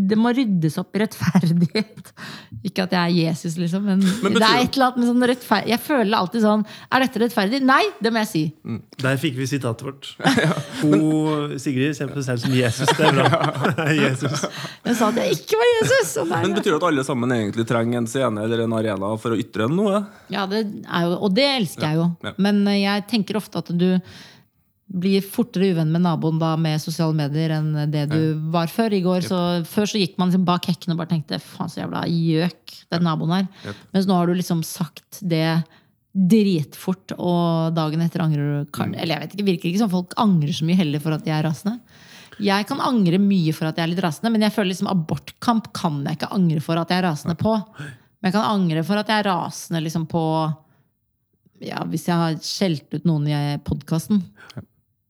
[0.10, 2.08] det må ryddes opp i rettferdighet.
[2.68, 5.26] Ikke at jeg er Jesus, liksom, men, Men det er et eller annet med sånn
[5.30, 7.60] rettferdig Jeg føler alltid sånn Er dette rettferdig?
[7.62, 8.42] Nei, det må jeg si.
[9.04, 10.10] Der fikk vi sitatet vårt.
[10.82, 11.00] Ho
[11.62, 12.90] Sigrid ser på seg selv som Jesus.
[12.98, 13.46] Det er bra.
[14.06, 14.48] Jesus.
[14.90, 16.18] Jeg sa at jeg ikke var Jesus!
[16.24, 19.14] Og, nei, Men Betyr det at alle sammen egentlig trenger en scene eller en arena
[19.22, 20.02] for å ytre noe?
[20.34, 22.08] ja, det er jo, og det elsker jeg jo.
[22.26, 22.40] Ja, ja.
[22.42, 23.92] Men jeg tenker ofte at du
[24.86, 28.94] blir fortere uvenn med naboen da med sosiale medier enn det du var før.
[28.94, 31.82] I går, så, før så gikk man liksom bak hekken og bare tenkte faen så
[31.82, 33.48] jævla gjøk, den naboen her.
[33.66, 33.82] Yep.
[33.96, 35.48] Mens nå har du liksom sagt det
[36.16, 38.94] dritfort, og dagen etter angrer du Mm.
[39.02, 41.32] Eller jeg vet ikke, virker ikke som folk angrer så mye heller for at de
[41.32, 41.80] er rasende.
[42.44, 45.72] Jeg kan angre mye for at jeg er litt rasende, men jeg føler liksom abortkamp
[45.76, 47.56] kan jeg ikke angre for at jeg er rasende på.
[47.80, 50.24] Men jeg kan angre for at jeg er rasende liksom på
[51.64, 54.20] ja, Hvis jeg har skjelt ut noen i podkasten.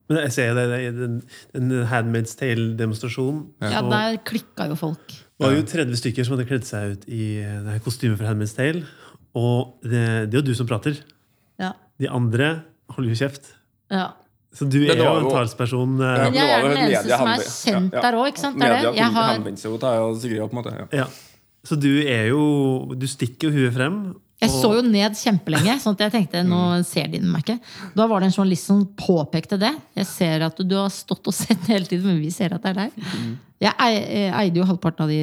[0.10, 1.16] Men jeg ser det, det i den,
[1.56, 3.40] den Handmaid's Tale-demonstrasjonen.
[3.64, 5.08] Ja, så der klikka jo folk.
[5.10, 8.30] Det var jo 30 stykker som hadde kledd seg ut i det her kostymet fra
[8.30, 8.86] Handmaid's Tale.
[9.36, 11.02] Og det, det er jo du som prater.
[11.62, 11.74] Ja.
[12.00, 12.52] De andre
[12.96, 13.52] holder jo kjeft.
[13.92, 14.12] ja.
[14.56, 15.98] Så du er jo en talsperson.
[16.00, 17.16] Ja, Men jeg er den eneste
[17.52, 18.04] som er ja.
[18.06, 18.56] der òg, ikke sant?
[18.56, 19.00] Det er Media det.
[19.02, 20.44] Jeg har, henvendte seg jo til deg og Sigrid.
[20.46, 20.72] på en måte.
[20.78, 20.86] Ja.
[21.02, 21.08] Ja.
[21.66, 22.44] Så du er jo
[22.96, 23.98] Du stikker jo huet frem.
[24.46, 26.86] Jeg så jo ned kjempelenge, sånn at jeg tenkte nå Mm.
[26.88, 27.60] ser de meg ikke.
[27.96, 29.74] Da var det en journalist som påpekte det.
[29.98, 32.72] Jeg ser at du har stått og sett hele tiden, men vi ser at det
[32.76, 32.92] er deg.
[32.96, 33.36] Mm.
[33.66, 35.20] Jeg eide jo halvparten av de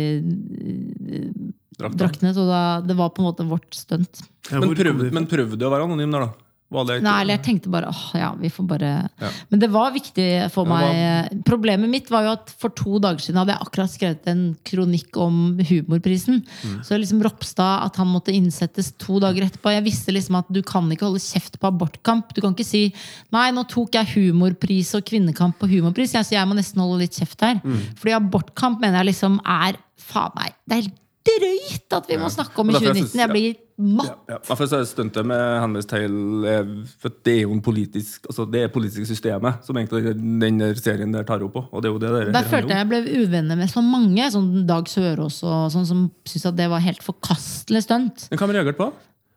[1.13, 4.23] eh, draktene, så da, det var på en måte vårt stunt.
[4.51, 6.42] Men prøvde, men prøvde du å være anonym der, da?
[6.73, 9.31] Var Nei, eller jeg tenkte bare åh, ja, vi får bare Ja.
[9.51, 10.89] Men det var viktig for meg.
[10.95, 11.45] meg.
[11.45, 15.17] Problemet mitt var jo at for to dager siden hadde jeg akkurat skrevet en kronikk
[15.21, 16.43] om humorprisen.
[16.65, 16.79] Mm.
[16.85, 19.73] Så liksom Ropstad, at han måtte innsettes to dager etterpå.
[19.77, 22.33] Jeg visste liksom at du kan ikke holde kjeft på abortkamp.
[22.35, 22.87] Du kan ikke si
[23.33, 26.15] nei, nå tok jeg humorpris og kvinnekamp på humorpris.
[26.17, 27.61] Jeg, så jeg må nesten holde litt kjeft her.
[27.63, 27.79] Mm.
[28.01, 32.27] Fordi abortkamp mener jeg liksom er faen meg Det er helt drøyt at vi må
[32.33, 32.83] snakke om i 2019.
[32.83, 34.09] jeg synes- Jeg blir matt.
[34.29, 34.55] Ja, ja.
[34.57, 38.69] For Stuntet med Handmaid's Tale er- For det er jo en politisk Altså det er
[38.69, 41.65] politiske systemet som egentlig den serien der tar opp på.
[41.73, 44.31] Og det er jo det der Der følte jeg jeg ble uvenner med så mange,
[44.31, 48.29] sånn Dag Sørås og sånn, som syntes at det var helt forkastelig stunt.
[48.31, 48.93] Men hva har vi reagert på?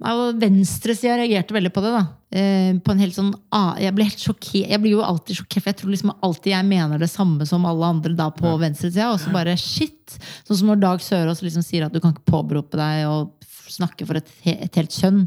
[0.06, 1.92] Og Venstresida reagerte veldig på det.
[1.96, 2.02] da
[2.36, 5.64] eh, På en helt sånn ah, Jeg ble helt sjokkert Jeg blir jo alltid sjokkert,
[5.64, 9.14] for jeg tror liksom alltid jeg mener det samme som alle andre da på venstresida.
[9.14, 10.18] Og så bare shit!
[10.46, 14.07] Sånn som når Dag Sørås liksom sier at du kan ikke påberope deg f- snakke
[14.07, 15.26] for et, et helt kjønn.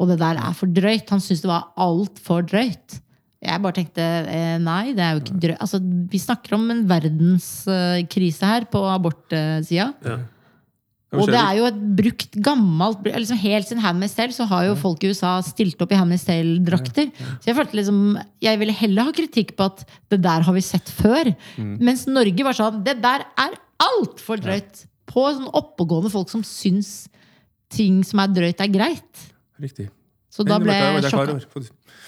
[0.00, 1.10] Og det der er for drøyt.
[1.12, 3.00] Han syntes det var altfor drøyt.
[3.44, 5.58] Jeg bare tenkte eh, nei, det er jo ikke drøyt.
[5.60, 9.90] Altså, vi snakker om en verdenskrise her på abortsida.
[10.04, 10.20] Ja.
[11.14, 14.78] Og det er jo et brukt, gammelt liksom Helt siden Handmaid's Tale så har jo
[14.78, 17.12] folk i USA stilt opp i Handmaid's Tale-drakter.
[17.38, 18.00] Så jeg følte liksom
[18.42, 21.30] Jeg ville heller ha kritikk på at det der har vi sett før.
[21.58, 24.86] Mens Norge var sånn Det der er altfor drøyt!
[25.06, 27.04] På sånn oppegående folk som syns
[27.72, 29.24] ting som er drøyt, er greit.
[29.62, 29.88] Riktig.
[30.34, 31.38] Så da ble jeg sjokka.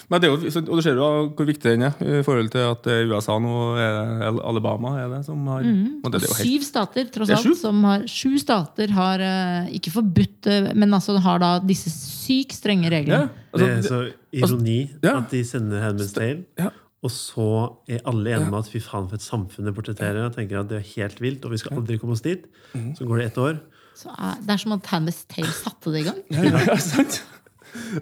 [0.07, 2.63] Men det er jo, og du ser jo hvor viktig den er i forhold til
[2.63, 5.99] at eh, USA nå er Al- Alabama er det som har Mm.
[6.03, 7.57] det, det er jo helt, Syv stater, tross alt.
[7.59, 12.55] Som har, sju stater har eh, ikke forbudt, eh, men altså har da disse sykt
[12.55, 13.29] strenge ja, reglene.
[13.51, 15.17] Det er altså, så ironi ja.
[15.17, 16.69] at de sender Handmaid's Tale, ja.
[17.03, 17.49] og så
[17.91, 20.23] er alle enige med at fy faen for et samfunn det portretterer.
[20.29, 22.47] Og tenker at det er helt vilt, og vi skal aldri komme oss dit.
[22.75, 22.93] Mhm.
[22.95, 23.59] Så går det ett år.
[23.97, 26.21] Så eh, Det er som at Handmaid's Tale satte det i gang.
[26.33, 27.21] Ja, ja, sant?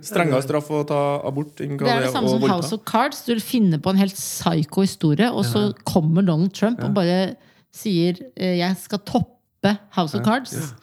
[0.05, 2.53] Strengere straff å ta abort Det er det samme som voldta.
[2.53, 3.23] House of Cards.
[3.27, 7.35] Du finner på en helt psycho historie, og så kommer Donald Trump og bare
[7.75, 10.75] sier eh, 'jeg skal toppe House of Cards'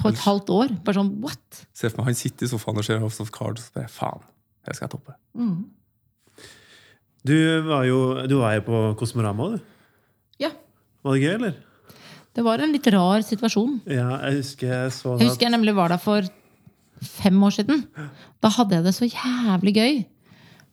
[0.00, 0.72] på et halvt år.
[0.82, 1.62] Bare sånn what?
[1.76, 4.24] Se for meg han sitter i sofaen og ser House of Cards og bare faen,
[4.66, 5.14] det skal jeg toppe.
[7.26, 7.36] Du
[7.68, 9.58] var jo, du var jo på Kosmorama, du.
[10.40, 10.50] Ja.
[11.04, 11.58] Var det gøy, eller?
[12.36, 13.80] Det var en litt rar situasjon.
[13.90, 16.28] Ja, jeg husker jeg så Jeg husker jeg nemlig var der for
[17.02, 17.84] fem år siden.
[18.42, 20.00] Da hadde jeg det så jævlig gøy.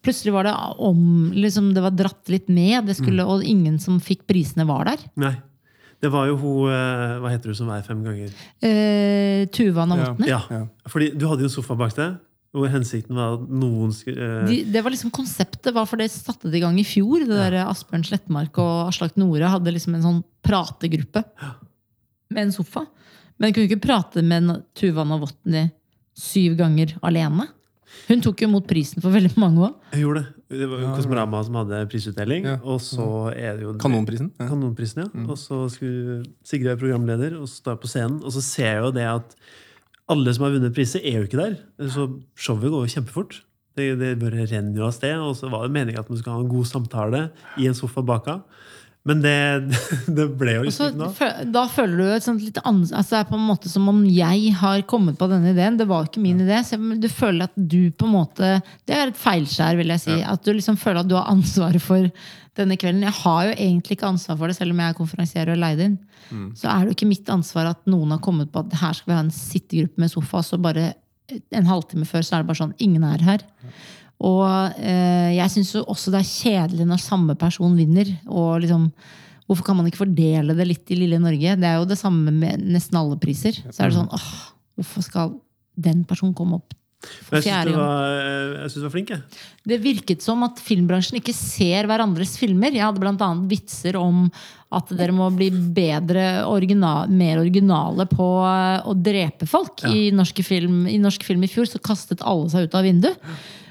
[0.06, 0.54] Plutselig var det
[0.86, 4.86] om liksom Det var dratt litt med, det skulle, og ingen som fikk prisene, var
[4.92, 5.04] der.
[5.20, 5.34] Nei.
[5.98, 8.30] Det var jo hun eh, Hva heter hun som er fem ganger?
[8.62, 10.28] Eh, Tuva Novotny.
[10.30, 10.44] Ja.
[10.54, 10.62] Ja.
[10.86, 12.20] Fordi du hadde jo en sofa bak deg,
[12.58, 16.10] hvor hensikten var at noen skulle eh, De, det var liksom Konseptet var for det
[16.14, 17.26] satte det i gang i fjor.
[17.26, 21.24] Det der Asbjørn Slettmark og Aslak Nore hadde liksom en sånn prategruppe
[22.34, 22.86] med en sofa.
[23.38, 25.68] Men kunne ikke prate med Tuva Novotny
[26.18, 27.46] syv ganger alene.
[28.08, 29.78] Hun tok jo imot prisen for veldig mange òg.
[29.94, 30.34] Hun gjorde det.
[30.48, 32.46] Det var jo Kosmorama som hadde prisutdeling.
[32.48, 32.58] Ja.
[32.64, 34.30] Og så er det jo Kanonprisen.
[34.40, 34.48] Ja.
[34.48, 35.24] Kanonprisen, ja.
[35.28, 38.94] Og så skulle Sigrid være programleder, og stå på scenen, og så ser jeg jo
[38.96, 39.36] det at
[40.12, 41.58] alle som har vunnet priser, er jo ikke der.
[41.92, 42.08] Så
[42.40, 43.42] showet går jo kjempefort.
[43.78, 45.20] Det, det bare renner jo av sted.
[45.20, 47.24] Og så var det meningen at man skulle ha en god samtale
[47.60, 48.40] i en sofa baka.
[49.08, 49.36] Men det,
[50.18, 51.12] det ble jo liksom ikke noe.
[51.16, 51.52] av.
[51.56, 54.02] Da føler du et sånt litt ans altså Det er på en måte som om
[54.06, 55.80] jeg har kommet på denne ideen.
[55.80, 56.60] Det var ikke min idé.
[56.68, 60.20] Så du føler at du på en måte Det er et feilskjær, vil jeg si.
[60.22, 62.10] At du liksom føler at du har ansvaret for
[62.58, 63.06] denne kvelden.
[63.06, 65.84] Jeg har jo egentlig ikke ansvar for det, selv om jeg er konferansier og leid
[65.86, 65.98] inn.
[66.58, 69.12] Så er det jo ikke mitt ansvar at noen har kommet på at her skal
[69.12, 70.90] vi ha en sittegruppe med sofa, og så bare
[71.56, 73.46] en halvtime før så er det bare sånn Ingen er her.
[74.26, 78.10] Og eh, jeg syns også det er kjedelig når samme person vinner.
[78.26, 78.88] Og liksom,
[79.46, 81.58] hvorfor kan man ikke fordele det litt i lille Norge?
[81.60, 83.60] Det er jo det samme med nesten alle priser.
[83.70, 84.32] Så er det sånn, åh,
[84.80, 85.38] hvorfor skal
[85.78, 87.84] den personen komme opp for jeg syns fjerde du, gang?
[87.86, 89.22] var- jeg synes du var flink, jeg.
[89.70, 92.74] Det virket som at filmbransjen ikke ser hverandres filmer.
[92.74, 94.24] Jeg hadde annet vitser om
[94.74, 99.86] at dere må bli bedre, original, mer originale på eh, å drepe folk.
[99.86, 103.18] I, norsk film, I norsk film i fjor så kastet alle seg ut av vinduet.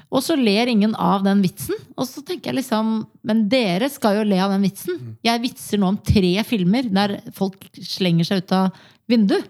[0.07, 1.75] Og så ler ingen av den vitsen.
[1.99, 5.17] Og så tenker jeg liksom Men dere skal jo le av den vitsen.
[5.25, 9.49] Jeg vitser nå om tre filmer der folk slenger seg ut av vinduet.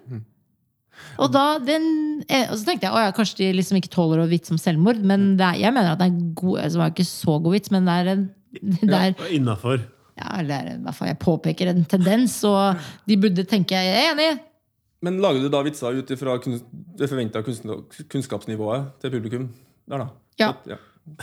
[1.17, 1.85] Og, da, den,
[2.25, 4.61] eh, og så tenkte jeg å ja, kanskje de liksom ikke tåler å vitse om
[4.61, 5.01] selvmord.
[5.05, 7.55] Men det er, jeg mener at det er god altså, Det var ikke så god
[7.57, 8.25] vits, men det er en
[8.89, 9.81] det er, Innafor.
[10.17, 13.93] ja, eller er, i hvert fall jeg påpeker en tendens, og de burde tenke jeg
[13.93, 14.29] er enig.
[15.05, 19.49] Men lager du da vitser ut ifra det forventa kunnskapsnivået til publikum?
[19.87, 20.07] Der, da?
[20.41, 20.49] Ja.
[20.67, 20.77] ja.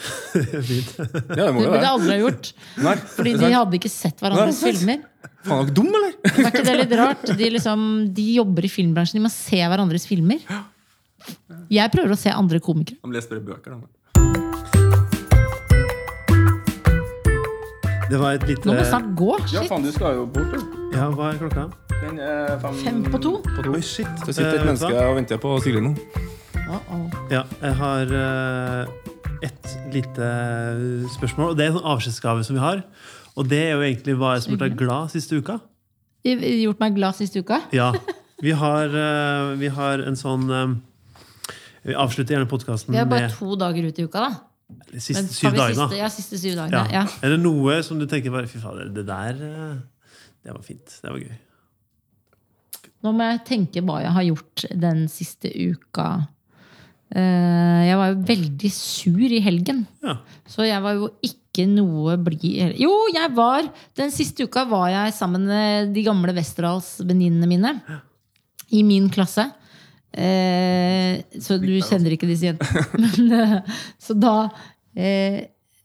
[0.65, 0.95] Fint.
[0.97, 1.05] Ja,
[1.37, 1.89] det må Det jo burde være.
[1.91, 2.47] aldri ha gjort.
[2.87, 3.55] Nei, Fordi de sant.
[3.59, 5.03] hadde ikke sett hverandres Nei, filmer.
[5.45, 6.15] Faen, er dere dum, eller?
[6.31, 7.27] Er ikke det litt rart?
[7.37, 7.83] De, liksom,
[8.17, 10.41] de jobber i filmbransjen, de må se hverandres filmer.
[11.73, 12.97] Jeg prøver å se andre komikere.
[13.05, 13.81] Han leser bare bøker, da.
[18.11, 19.31] Det var et lite Nå må vi snart gå.
[19.53, 20.59] Ja, faen, du skal jo bort, du.
[20.95, 21.65] Ja, hva er klokka?
[21.95, 23.33] Den er fem, Fem på to?
[23.65, 24.09] Oi, shit.
[24.27, 25.95] Det sitter et Eh, menneske og venter på Sigrid nå.
[26.65, 27.09] Å, -oh.
[27.29, 28.89] Ja, jeg har uh,
[29.45, 30.29] et lite
[31.12, 31.53] spørsmål.
[31.53, 32.81] Og det er en sånn avskjedsgave som vi har.
[33.37, 35.59] Og det er jo egentlig hva jeg som har gjort deg glad siste uka.
[36.25, 37.61] Har Gjort meg glad siste uka.
[37.81, 37.93] Ja.
[38.41, 40.73] Vi har, uh, vi har en sånn eh,
[41.87, 44.33] Vi avslutter gjerne podkasten Vi er bare med to dager ut i uka, da.
[44.99, 45.77] Siste, Men syv dager.
[45.79, 46.83] Siste, ja, siste syv dagene.
[46.93, 47.05] Ja.
[47.23, 49.39] Er det noe som du tenker bare Fy fader, det der
[50.43, 50.99] Det var fint.
[51.01, 51.37] Det var gøy.
[53.05, 56.09] Nå må jeg tenke hva jeg har gjort den siste uka.
[57.15, 59.85] Eh, Jeg var jo veldig sur i helgen.
[60.03, 60.17] Ja.
[60.51, 65.15] Så jeg var jo ikke noe blid Jo, jeg var Den siste uka var jeg
[65.15, 67.75] sammen med de gamle Westerdals-venninnene mine.
[68.75, 69.47] I min klasse.
[70.15, 72.85] Eh, så du kjenner ikke disse jentene.
[73.03, 74.35] Men, eh, så da
[74.97, 75.41] eh,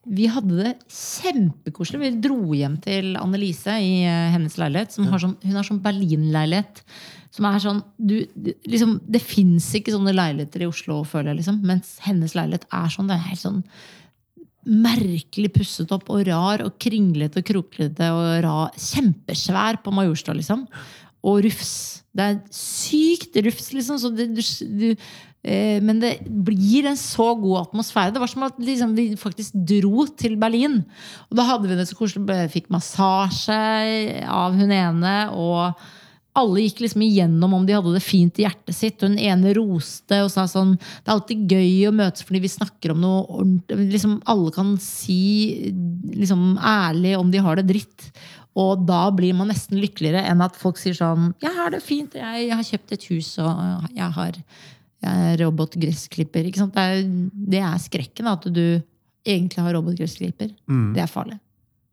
[0.07, 1.99] Vi hadde det kjempekoselig.
[2.01, 4.95] Vi dro hjem til Annelise i eh, hennes leilighet.
[4.95, 6.83] Som har sånn, hun har sånn Berlin-leilighet.
[7.35, 8.15] Som er sånn du,
[8.65, 11.41] liksom, Det fins ikke sånne leiligheter i Oslo, føler jeg.
[11.41, 13.11] liksom Mens hennes leilighet er sånn.
[13.11, 13.63] Det er helt sånn
[14.69, 18.73] merkelig pusset opp og rar og kringlete og kroklete og rar.
[18.79, 20.65] Kjempesvær på Majorstua, liksom.
[21.27, 21.73] Og rufs.
[22.15, 23.99] Det er sykt rufs, liksom.
[24.01, 24.43] Så det, du,
[24.79, 24.87] du,
[25.39, 28.11] men det blir en så god atmosfære.
[28.15, 30.81] Det var som at liksom, vi faktisk dro til Berlin.
[31.29, 32.25] Og da hadde vi det så koselig.
[32.27, 33.61] Vi Fikk massasje
[34.27, 35.15] av hun ene.
[35.31, 35.79] og
[36.37, 39.01] alle gikk liksom igjennom om de hadde det fint i hjertet sitt.
[39.01, 42.51] Og hun ene roste og sa sånn Det er alltid gøy å møtes fordi vi
[42.53, 43.87] snakker om noe ordentlig.
[43.95, 45.21] Liksom, alle kan si
[46.15, 48.09] liksom, ærlig om de har det dritt.
[48.59, 52.17] Og da blir man nesten lykkeligere enn at folk sier sånn Jeg har det fint,
[52.17, 54.39] jeg, har kjøpt et hus, og jeg har
[55.39, 56.47] robotgressklipper.
[56.49, 56.75] Ikke sant?
[56.75, 57.03] Det, er,
[57.53, 58.63] det er skrekken, at du
[59.27, 60.51] egentlig har robotgressklipper.
[60.95, 61.39] Det er farlig.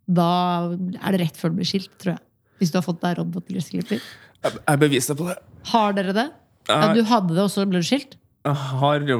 [0.06, 0.28] Da
[0.70, 2.22] er det rett før du blir skilt, tror jeg.
[2.60, 4.02] Hvis du har fått deg robotgressklipper.
[4.46, 5.36] Jeg beviser på det.
[5.72, 6.28] Har dere det?
[6.70, 8.16] Ja, du hadde det, og så ble du skilt?
[8.46, 9.16] Jeg har Er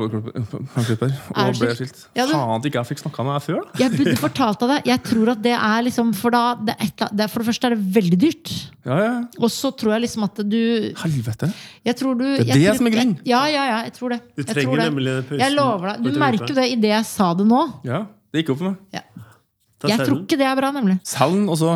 [1.51, 1.99] og ble skilt?
[2.15, 3.79] Ja, du- Faen at ikke jeg fikk snakka med deg før, da.
[3.83, 4.79] Jeg burde fortalt deg det.
[4.93, 7.67] Jeg tror at det er liksom For, da, det er et, det for det første
[7.71, 8.53] er det veldig dyrt.
[8.87, 9.15] Ja, ja.
[9.41, 10.61] Og så tror jeg liksom at du
[11.03, 11.51] Helvete.
[11.91, 13.19] jeg tror du, Det er det tror- som er grunnen.
[13.27, 14.21] Ja, ja, ja, jeg tror det.
[14.37, 14.87] Du Jeg trenger tror det.
[14.93, 16.03] nemlig den pausen Jeg lover deg.
[16.07, 17.63] Du merker jo det idet jeg sa det nå.
[17.85, 18.77] Ja, det gikk opp for meg.
[18.95, 19.03] Ja.
[19.87, 21.01] Jeg tror ikke det er bra, nemlig.
[21.05, 21.75] Selv, og så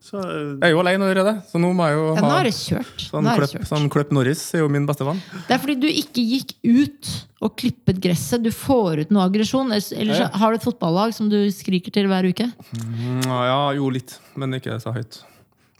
[0.00, 2.48] Så, eh, Jeg er jo alene allerede, så nå må jeg jo Ja, ha er
[2.56, 3.02] kjørt.
[3.10, 3.66] sånn er det kjørt.
[3.68, 5.20] sånn kløpp, Norris er jo min beste venn.
[5.46, 7.10] Det er fordi du ikke gikk ut
[7.42, 8.42] og klippet gresset.
[8.42, 9.68] Du får ut noe aggresjon.
[9.70, 10.28] Ellers ellers Ja.
[10.32, 12.50] har du et fotballag som du skriker til hver uke.
[12.74, 15.22] Mm, Ja, jo, litt, men ikke så høyt.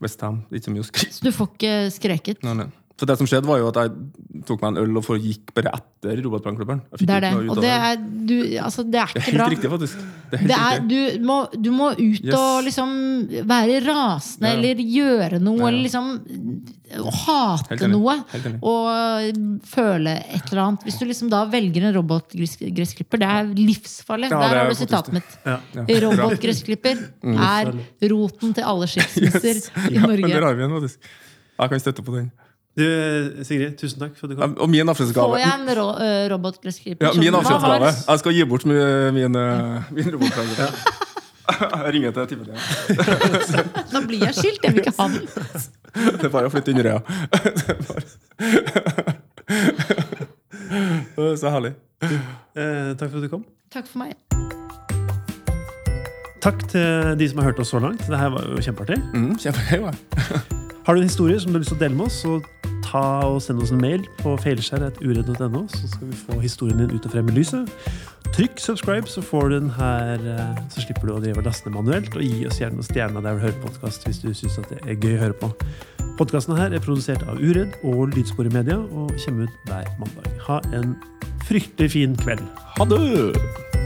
[0.01, 0.43] Westham.
[0.53, 1.13] Ikke så mye å skrike.
[1.13, 2.43] Så du får ikke skreket.
[2.43, 2.67] Nei, nei.
[3.01, 5.71] Så det som skjedde, var jo at jeg tok meg en øl og gikk bare
[5.73, 6.83] etter Robert Brann-klubberen.
[7.01, 7.31] Det er det.
[7.49, 7.95] Og det er,
[8.29, 9.47] du, altså, det er Det er ikke helt bra.
[9.55, 10.03] riktig, faktisk.
[10.31, 10.91] Det er helt Det er, riktig.
[10.91, 12.35] du, må, du må ut Yes.
[12.37, 12.91] og liksom
[13.49, 14.59] være rasende Ja.
[14.59, 15.57] eller gjøre noe.
[15.57, 15.69] Ja, ja.
[15.71, 16.11] Eller liksom
[17.25, 18.17] hate noe.
[18.61, 19.41] Og
[19.73, 20.85] føle et eller annet.
[20.85, 24.29] Hvis du liksom da velger en robotgressklipper, det er livsfarlig.
[24.29, 25.39] Der det er har du sitatet mitt.
[25.47, 25.57] ja.
[26.05, 27.73] Robotgressklipper er
[28.13, 29.71] roten til alle skilsmisser Yes.
[29.89, 30.45] i Ja, men der Norge.
[30.45, 30.99] har vi faktisk.
[31.61, 32.31] Jeg kan støtte på den.
[32.81, 32.87] Du,
[33.45, 34.53] Sigrid, tusen takk for at du kom.
[34.65, 36.37] Og min Får jeg en ro øh, ja,
[37.21, 37.89] Min avskjedsgave.
[38.09, 38.81] Jeg skal gi bort min,
[39.19, 39.33] min,
[39.93, 40.09] min.
[41.61, 42.53] Jeg ringer til Timothy.
[43.93, 45.21] Nå blir jeg skilt, jeg vil ikke ha den.
[46.21, 47.01] Det er bare å flytte inn i Røya.
[47.67, 48.11] Er bare-
[51.41, 51.73] Så herlig.
[52.01, 53.45] Eh, takk for at du kom.
[53.75, 54.13] Takk for meg.
[56.41, 56.89] Takk til
[57.21, 58.03] de som har hørt oss så langt.
[58.09, 58.97] Det her var jo kjempeartig.
[59.13, 59.91] Mm, kjempeartig ja.
[60.87, 62.31] Har du en historie som du har lyst til å dele med oss, så
[62.85, 67.07] ta og send oss en mail på feilskjær.uredd.no, så skal vi få historien din ut
[67.07, 67.71] og frem i lyset.
[68.35, 71.79] Trykk subscribe, så får du den her, eh, så slipper du å drive laste ned
[71.79, 72.15] manuelt.
[72.15, 74.95] Og gi oss gjerne noen stjerner der du hører podkast hvis du syns det er
[74.95, 75.51] gøy å høre på.
[76.21, 80.31] Podkasten her er produsert av Uredd og Lydsporet Media og kommer ut hver mandag.
[80.47, 80.97] Ha en
[81.49, 82.45] fryktelig fin kveld.
[82.79, 83.80] Ha det!